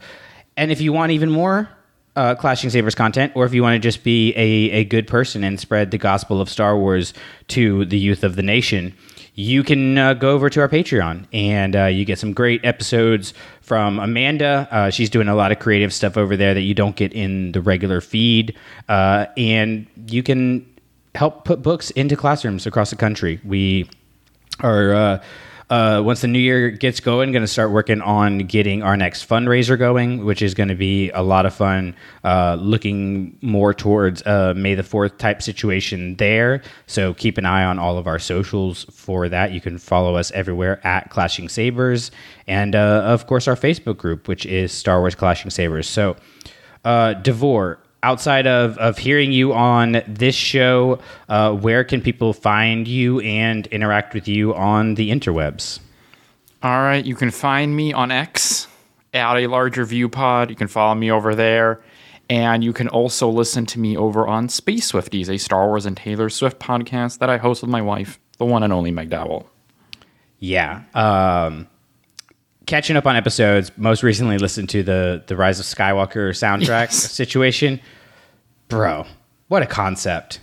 [0.60, 1.70] And if you want even more
[2.18, 5.42] uh, Clashing Sabers content, or if you want to just be a, a good person
[5.42, 7.14] and spread the gospel of Star Wars
[7.48, 8.94] to the youth of the nation,
[9.36, 13.34] you can uh, go over to our Patreon and uh, you get some great episodes
[13.62, 14.68] from Amanda.
[14.70, 17.54] Uh, she's doing a lot of creative stuff over there that you don't get in
[17.54, 18.54] the regular feed.
[18.90, 20.68] Uh, and you can
[21.16, 23.40] help put books into classrooms across the country.
[23.46, 23.90] We
[24.60, 25.22] are
[25.70, 29.28] uh, once the new year gets going, going to start working on getting our next
[29.28, 31.96] fundraiser going, which is going to be a lot of fun.
[32.24, 36.62] Uh, looking more towards May the Fourth type situation there.
[36.88, 39.52] So keep an eye on all of our socials for that.
[39.52, 42.12] You can follow us everywhere at Clashing Sabers,
[42.48, 45.88] and uh, of course our Facebook group, which is Star Wars Clashing Sabers.
[45.88, 46.16] So,
[46.86, 52.88] uh, Davor, outside of, of hearing you on this show, uh, where can people find
[52.88, 55.80] you and interact with you on the interwebs?
[56.62, 58.68] All right, you can find me on X
[59.14, 60.50] at a larger view pod.
[60.50, 61.82] You can follow me over there.
[62.30, 65.98] And you can also listen to me over on Space Swifties, a Star Wars and
[65.98, 69.50] Taylor Swift podcast that I host with my wife, the one and only Meg Dowell.
[70.38, 70.84] Yeah.
[70.94, 71.68] Um,
[72.70, 76.96] catching up on episodes, most recently listened to the, the Rise of Skywalker soundtrack Yes.
[77.12, 77.82] situation.
[78.70, 79.06] Bro,
[79.48, 80.40] what a concept.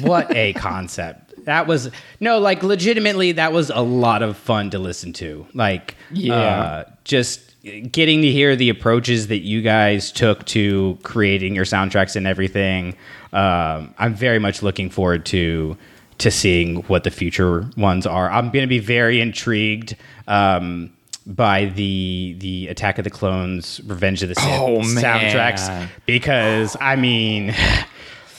[0.00, 1.44] What a concept.
[1.46, 5.46] That was, no, like legitimately, that was a lot of fun to listen to.
[5.54, 6.34] Like, Yeah.
[6.36, 7.54] uh, just
[7.90, 12.94] getting to hear the approaches that you guys took to creating your soundtracks and everything.
[13.32, 15.76] Um, I'm very much looking forward to
[16.18, 18.30] to seeing what the future ones are.
[18.30, 19.96] I'm going to be very intrigued
[20.28, 20.92] um,
[21.26, 26.96] by the the Attack of the Clones, Revenge of the Sith Oh, soundtracks because I
[26.96, 27.54] mean,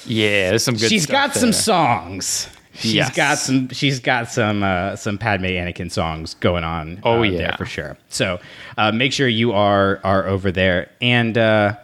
[0.05, 2.47] Yeah, there's some good she's got some songs.
[2.73, 3.15] She's Yes.
[3.15, 3.67] got some.
[3.69, 6.99] She's got some uh, some Padme Anakin songs going on.
[7.03, 7.37] Oh, uh, yeah.
[7.37, 7.97] there for sure.
[8.09, 8.39] So
[8.77, 10.89] uh, make sure you are are over there.
[11.01, 11.75] And uh,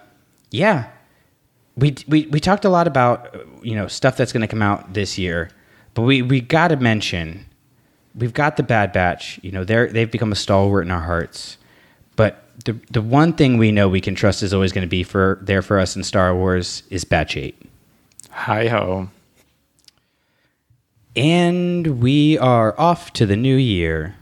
[0.49, 0.89] yeah,
[1.75, 4.61] we, we we talked a lot about uh, you know stuff that's going to come
[4.61, 5.49] out this year,
[5.93, 7.45] but we we got to mention
[8.17, 9.39] we've got the Bad Batch.
[9.43, 11.57] You know they're they've become a stalwart in our hearts.
[12.15, 15.03] But the the one thing we know we can trust is always going to be
[15.03, 17.53] for there for us in Star Wars is Batcher.
[18.31, 19.09] Hi ho.
[21.15, 24.15] And we are off to the new year.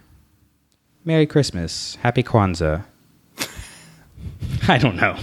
[1.04, 1.96] Merry Christmas.
[1.96, 2.86] Happy Kwanzaa.
[4.68, 5.20] I don't know.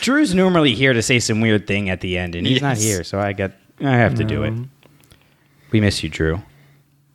[0.00, 3.02] Drew's normally here to say some weird thing at the end, and he's not here,
[3.02, 4.52] so I get I have to do it.
[4.52, 4.64] Mm-hmm.
[5.72, 6.40] We miss you, Drew.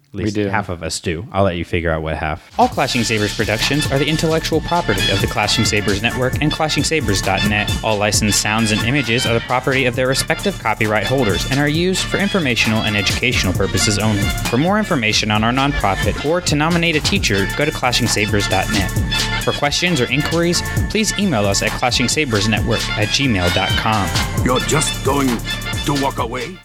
[0.09, 0.47] At least do.
[0.47, 1.27] half of us do.
[1.33, 2.57] I'll let you figure out what half.
[2.57, 7.83] All Clashing Sabers productions are the intellectual property of the Clashing Sabers Network and ClashingSabers.net.
[7.83, 11.67] All licensed sounds and images are the property of their respective copyright holders and are
[11.67, 14.23] used for informational and educational purposes only.
[14.49, 19.43] For more information on our nonprofit or to nominate a teacher, go to ClashingSabers.net.
[19.43, 24.45] For questions or inquiries, please email us at ClashingSabersNetwork at gmail.com.
[24.45, 26.55] You're just going to walk away?